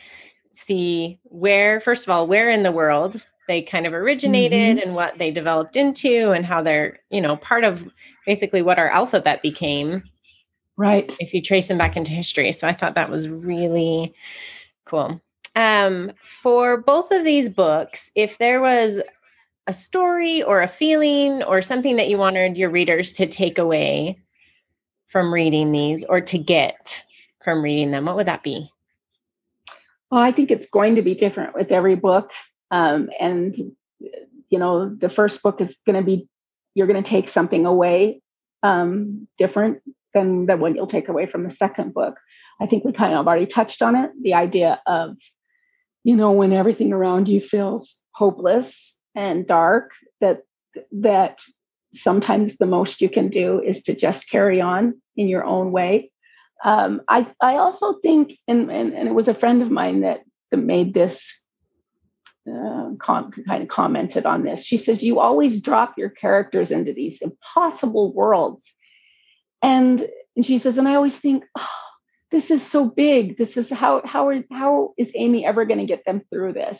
see 0.53 1.19
where, 1.23 1.79
first 1.79 2.05
of 2.05 2.09
all, 2.09 2.27
where 2.27 2.49
in 2.49 2.63
the 2.63 2.71
world 2.71 3.25
they 3.47 3.61
kind 3.61 3.85
of 3.85 3.93
originated 3.93 4.77
mm-hmm. 4.77 4.87
and 4.87 4.95
what 4.95 5.17
they 5.17 5.31
developed 5.31 5.75
into 5.75 6.31
and 6.31 6.45
how 6.45 6.61
they're, 6.61 6.99
you 7.09 7.21
know, 7.21 7.37
part 7.37 7.63
of 7.63 7.87
basically 8.25 8.61
what 8.61 8.79
our 8.79 8.89
alphabet 8.89 9.41
became. 9.41 10.03
Right. 10.75 11.15
If 11.19 11.33
you 11.33 11.41
trace 11.41 11.67
them 11.69 11.77
back 11.77 11.95
into 11.95 12.11
history. 12.11 12.51
So 12.51 12.67
I 12.67 12.73
thought 12.73 12.95
that 12.95 13.09
was 13.09 13.27
really 13.27 14.13
cool. 14.85 15.21
Um, 15.55 16.11
for 16.43 16.77
both 16.77 17.09
of 17.11 17.23
these 17.23 17.49
books, 17.49 18.11
if 18.13 18.37
there 18.37 18.61
was 18.61 19.01
a 19.67 19.73
story 19.73 20.41
or 20.41 20.61
a 20.61 20.67
feeling 20.67 21.43
or 21.43 21.61
something 21.61 21.97
that 21.97 22.09
you 22.09 22.17
wanted 22.17 22.57
your 22.57 22.69
readers 22.69 23.13
to 23.13 23.27
take 23.27 23.57
away 23.57 24.19
from 25.07 25.33
reading 25.33 25.71
these 25.71 26.03
or 26.05 26.21
to 26.21 26.37
get 26.37 27.03
from 27.43 27.61
reading 27.61 27.91
them, 27.91 28.05
what 28.05 28.15
would 28.15 28.27
that 28.27 28.43
be? 28.43 28.71
Well, 30.09 30.21
I 30.21 30.31
think 30.31 30.51
it's 30.51 30.69
going 30.69 30.95
to 30.95 31.01
be 31.01 31.15
different 31.15 31.53
with 31.53 31.71
every 31.71 31.95
book. 31.95 32.31
Um, 32.71 33.09
and, 33.19 33.55
you 34.49 34.59
know, 34.59 34.89
the 34.89 35.09
first 35.09 35.43
book 35.43 35.61
is 35.61 35.77
going 35.85 35.97
to 35.97 36.01
be, 36.01 36.27
you're 36.73 36.87
going 36.87 37.01
to 37.01 37.09
take 37.09 37.29
something 37.29 37.65
away 37.65 38.21
um, 38.63 39.27
different 39.37 39.81
than, 40.13 40.45
the 40.45 40.57
one 40.57 40.75
you'll 40.75 40.87
take 40.87 41.09
away 41.09 41.25
from 41.25 41.43
the 41.43 41.51
second 41.51 41.93
book. 41.93 42.17
I 42.59 42.65
think 42.65 42.83
we 42.83 42.91
kind 42.91 43.13
of 43.13 43.27
already 43.27 43.45
touched 43.45 43.81
on 43.81 43.95
it 43.95 44.11
the 44.21 44.33
idea 44.33 44.81
of, 44.87 45.17
you 46.03 46.15
know, 46.15 46.31
when 46.31 46.53
everything 46.53 46.91
around 46.93 47.27
you 47.27 47.39
feels 47.39 47.97
hopeless 48.11 48.96
and 49.17 49.47
dark 49.47 49.91
that 50.21 50.43
that 50.91 51.41
sometimes 51.91 52.57
the 52.57 52.67
most 52.67 53.01
you 53.01 53.09
can 53.09 53.29
do 53.29 53.59
is 53.59 53.81
to 53.81 53.95
just 53.95 54.29
carry 54.29 54.61
on 54.61 54.93
in 55.17 55.27
your 55.27 55.43
own 55.43 55.71
way. 55.71 56.11
Um, 56.63 57.01
I, 57.07 57.27
I 57.41 57.55
also 57.55 57.93
think 57.93 58.37
and, 58.47 58.69
and, 58.71 58.93
and, 58.93 59.07
it 59.07 59.13
was 59.13 59.27
a 59.27 59.33
friend 59.33 59.61
of 59.61 59.71
mine 59.71 60.01
that, 60.01 60.21
that 60.51 60.57
made 60.57 60.93
this 60.93 61.23
uh, 62.47 62.89
com- 62.99 63.31
kind 63.47 63.63
of 63.63 63.69
commented 63.69 64.25
on 64.25 64.43
this. 64.43 64.63
She 64.63 64.77
says 64.77 65.03
you 65.03 65.19
always 65.19 65.61
drop 65.61 65.97
your 65.97 66.09
characters 66.09 66.71
into 66.71 66.93
these 66.93 67.21
impossible 67.21 68.13
worlds. 68.13 68.65
And, 69.61 70.07
and 70.35 70.45
she 70.45 70.59
says 70.59 70.77
and 70.77 70.87
i 70.87 70.95
always 70.95 71.17
think 71.17 71.43
oh, 71.57 71.67
this 72.29 72.51
is 72.51 72.61
so 72.61 72.85
big. 72.85 73.37
This 73.37 73.57
is 73.57 73.71
how 73.71 74.01
how 74.05 74.27
are, 74.27 74.43
how 74.51 74.93
is 74.97 75.11
amy 75.15 75.45
ever 75.45 75.65
going 75.65 75.79
to 75.79 75.85
get 75.85 76.05
them 76.05 76.21
through 76.29 76.53
this? 76.53 76.79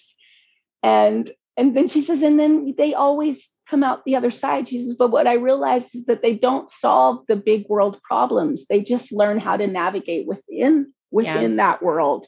And 0.84 1.32
and 1.58 1.76
then 1.76 1.88
she 1.88 2.02
says, 2.02 2.22
and 2.22 2.40
then 2.40 2.76
they 2.78 2.94
always 2.94 3.50
come 3.68 3.84
out 3.84 4.06
the 4.06 4.16
other 4.16 4.32
side. 4.32 4.70
She 4.70 4.84
says, 4.84 4.96
but 4.96 5.12
what 5.12 5.28
I 5.28 5.34
realized 5.34 5.96
is 5.96 6.06
that 6.06 6.22
they 6.22 6.36
don't 6.36 6.70
solve 6.70 7.26
the 7.28 7.36
big 7.36 7.66
world 7.68 8.00
problems. 8.04 8.66
They 8.70 8.82
just 8.82 9.12
learn 9.12 9.40
how 9.40 9.58
to 9.58 9.68
navigate 9.68 10.28
within 10.28 10.94
within 11.12 11.52
yeah. 11.52 11.58
that 11.58 11.82
world. 11.82 12.28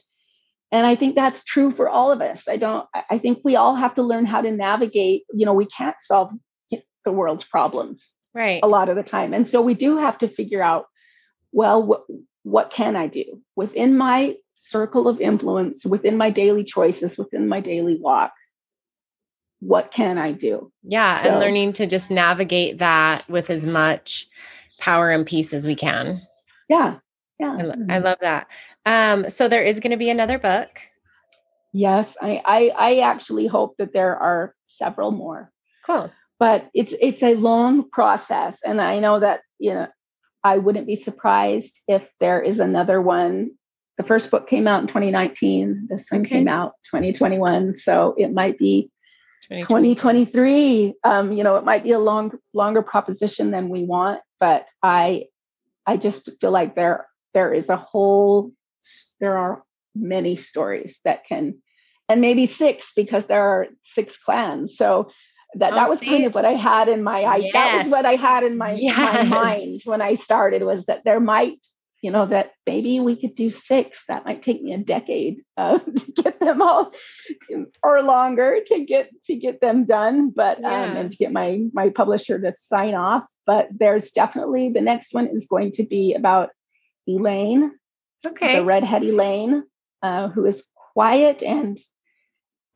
And 0.72 0.86
I 0.86 0.94
think 0.94 1.14
that's 1.14 1.44
true 1.44 1.72
for 1.72 1.88
all 1.88 2.12
of 2.12 2.20
us. 2.20 2.46
I 2.48 2.56
don't, 2.56 2.88
I 3.10 3.18
think 3.18 3.40
we 3.44 3.56
all 3.56 3.74
have 3.74 3.94
to 3.96 4.02
learn 4.02 4.24
how 4.24 4.40
to 4.40 4.50
navigate. 4.50 5.24
You 5.34 5.46
know, 5.46 5.54
we 5.54 5.66
can't 5.66 5.96
solve 6.00 6.30
the 7.04 7.12
world's 7.12 7.44
problems 7.44 8.06
right 8.34 8.60
a 8.62 8.68
lot 8.68 8.88
of 8.88 8.96
the 8.96 9.02
time. 9.02 9.32
And 9.32 9.48
so 9.48 9.60
we 9.60 9.74
do 9.74 9.96
have 9.98 10.18
to 10.18 10.28
figure 10.28 10.62
out, 10.62 10.86
well, 11.52 11.82
what, 11.82 12.04
what 12.42 12.70
can 12.70 12.94
I 12.94 13.06
do 13.06 13.40
within 13.56 13.96
my 13.96 14.36
circle 14.60 15.08
of 15.08 15.20
influence, 15.20 15.84
within 15.84 16.16
my 16.16 16.30
daily 16.30 16.64
choices, 16.64 17.18
within 17.18 17.48
my 17.48 17.60
daily 17.60 17.98
walk? 18.00 18.32
What 19.60 19.92
can 19.92 20.18
I 20.18 20.32
do? 20.32 20.72
Yeah. 20.82 21.22
So, 21.22 21.30
and 21.30 21.38
learning 21.38 21.74
to 21.74 21.86
just 21.86 22.10
navigate 22.10 22.78
that 22.78 23.28
with 23.28 23.50
as 23.50 23.66
much 23.66 24.26
power 24.78 25.10
and 25.10 25.26
peace 25.26 25.52
as 25.52 25.66
we 25.66 25.74
can. 25.74 26.26
Yeah. 26.68 26.96
Yeah. 27.38 27.52
I, 27.52 27.60
I 27.60 27.62
mm-hmm. 27.62 28.04
love 28.04 28.18
that. 28.20 28.46
Um, 28.86 29.28
so 29.30 29.48
there 29.48 29.64
is 29.64 29.80
going 29.80 29.90
to 29.90 29.96
be 29.96 30.10
another 30.10 30.38
book. 30.38 30.80
Yes. 31.72 32.16
I, 32.20 32.42
I, 32.44 32.72
I 32.78 32.98
actually 33.00 33.46
hope 33.46 33.76
that 33.78 33.92
there 33.92 34.16
are 34.16 34.54
several 34.66 35.10
more. 35.10 35.52
Cool. 35.84 36.10
But 36.38 36.70
it's, 36.74 36.94
it's 37.00 37.22
a 37.22 37.34
long 37.34 37.88
process. 37.90 38.58
And 38.64 38.80
I 38.80 38.98
know 38.98 39.20
that, 39.20 39.42
you 39.58 39.74
know, 39.74 39.88
I 40.42 40.56
wouldn't 40.56 40.86
be 40.86 40.96
surprised 40.96 41.80
if 41.86 42.08
there 42.18 42.40
is 42.40 42.60
another 42.60 43.02
one. 43.02 43.50
The 43.98 44.04
first 44.04 44.30
book 44.30 44.48
came 44.48 44.66
out 44.66 44.80
in 44.80 44.86
2019. 44.86 45.88
This 45.90 46.06
one 46.08 46.22
okay. 46.22 46.30
came 46.30 46.48
out 46.48 46.72
2021. 46.84 47.76
So 47.76 48.14
it 48.16 48.32
might 48.32 48.56
be 48.56 48.90
2023 49.50 50.94
um, 51.04 51.32
you 51.32 51.42
know 51.42 51.56
it 51.56 51.64
might 51.64 51.82
be 51.82 51.92
a 51.92 51.98
long 51.98 52.32
longer 52.52 52.82
proposition 52.82 53.50
than 53.50 53.68
we 53.68 53.84
want 53.84 54.20
but 54.38 54.66
i 54.82 55.24
i 55.86 55.96
just 55.96 56.28
feel 56.40 56.50
like 56.50 56.74
there 56.74 57.06
there 57.34 57.52
is 57.52 57.68
a 57.68 57.76
whole 57.76 58.52
there 59.20 59.36
are 59.36 59.62
many 59.94 60.36
stories 60.36 61.00
that 61.04 61.26
can 61.26 61.54
and 62.08 62.20
maybe 62.20 62.46
six 62.46 62.92
because 62.94 63.26
there 63.26 63.42
are 63.42 63.66
six 63.84 64.16
clans 64.16 64.76
so 64.76 65.10
that, 65.54 65.74
that 65.74 65.88
oh, 65.88 65.90
was 65.90 66.00
see. 66.00 66.06
kind 66.06 66.24
of 66.26 66.34
what 66.34 66.44
I 66.44 66.52
had 66.52 66.88
in 66.88 67.02
my 67.02 67.22
I, 67.22 67.36
yes. 67.36 67.52
that 67.52 67.78
was 67.78 67.88
what 67.88 68.04
I 68.04 68.12
had 68.12 68.44
in 68.44 68.56
my, 68.56 68.72
yes. 68.72 68.96
my 68.96 69.22
mind 69.24 69.80
when 69.84 70.00
I 70.00 70.14
started 70.14 70.62
was 70.62 70.86
that 70.86 71.02
there 71.04 71.20
might 71.20 71.58
you 72.02 72.10
know 72.10 72.26
that 72.26 72.52
maybe 72.66 73.00
we 73.00 73.16
could 73.16 73.34
do 73.34 73.50
six. 73.50 74.04
That 74.08 74.24
might 74.24 74.42
take 74.42 74.62
me 74.62 74.72
a 74.72 74.78
decade 74.78 75.42
uh, 75.56 75.78
to 75.96 76.12
get 76.12 76.40
them 76.40 76.62
all 76.62 76.92
or 77.82 78.02
longer 78.02 78.58
to 78.66 78.84
get 78.84 79.10
to 79.24 79.34
get 79.36 79.60
them 79.60 79.84
done 79.84 80.30
but 80.30 80.58
um, 80.58 80.64
yeah. 80.64 80.84
um, 80.84 80.96
and 80.96 81.10
to 81.10 81.16
get 81.16 81.32
my 81.32 81.60
my 81.72 81.90
publisher 81.90 82.38
to 82.38 82.54
sign 82.56 82.94
off. 82.94 83.26
But 83.46 83.68
there's 83.70 84.10
definitely 84.10 84.70
the 84.70 84.80
next 84.80 85.12
one 85.12 85.26
is 85.26 85.46
going 85.46 85.72
to 85.72 85.84
be 85.84 86.14
about 86.14 86.50
elaine 87.06 87.72
okay. 88.26 88.56
the 88.56 88.64
redhead 88.64 89.02
elaine 89.02 89.64
uh, 90.02 90.28
who 90.28 90.46
is 90.46 90.64
quiet 90.92 91.42
and 91.42 91.78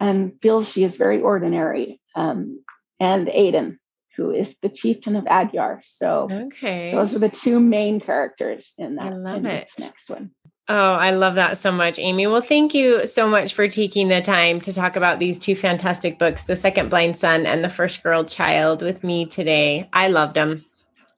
and 0.00 0.32
feels 0.40 0.68
she 0.68 0.84
is 0.84 0.96
very 0.96 1.20
ordinary 1.20 2.00
um, 2.14 2.62
and 3.00 3.28
aiden 3.28 3.78
who 4.16 4.30
is 4.30 4.56
the 4.62 4.68
chieftain 4.68 5.16
of 5.16 5.24
Adyar. 5.24 5.80
So 5.82 6.28
okay. 6.30 6.92
those 6.92 7.14
are 7.14 7.18
the 7.18 7.28
two 7.28 7.60
main 7.60 8.00
characters 8.00 8.72
in 8.78 8.96
that 8.96 9.06
I 9.06 9.10
love 9.10 9.44
it. 9.44 9.70
next 9.78 10.08
one. 10.08 10.30
Oh, 10.66 10.74
I 10.74 11.10
love 11.10 11.34
that 11.34 11.58
so 11.58 11.70
much, 11.70 11.98
Amy. 11.98 12.26
Well, 12.26 12.40
thank 12.40 12.72
you 12.72 13.06
so 13.06 13.28
much 13.28 13.52
for 13.52 13.68
taking 13.68 14.08
the 14.08 14.22
time 14.22 14.62
to 14.62 14.72
talk 14.72 14.96
about 14.96 15.18
these 15.18 15.38
two 15.38 15.54
fantastic 15.54 16.18
books, 16.18 16.44
The 16.44 16.56
Second 16.56 16.88
Blind 16.88 17.18
Son 17.18 17.44
and 17.44 17.62
The 17.62 17.68
First 17.68 18.02
Girl 18.02 18.24
Child, 18.24 18.80
with 18.80 19.04
me 19.04 19.26
today. 19.26 19.90
I 19.92 20.08
loved 20.08 20.34
them. 20.34 20.64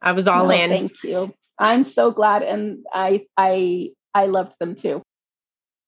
I 0.02 0.12
was 0.12 0.26
all 0.26 0.50
in. 0.50 0.70
Thank 0.70 1.04
you. 1.04 1.32
I'm 1.58 1.84
so 1.84 2.10
glad, 2.10 2.42
and 2.42 2.84
I 2.92 3.26
I 3.36 3.90
I 4.14 4.26
loved 4.26 4.54
them 4.58 4.74
too. 4.74 5.02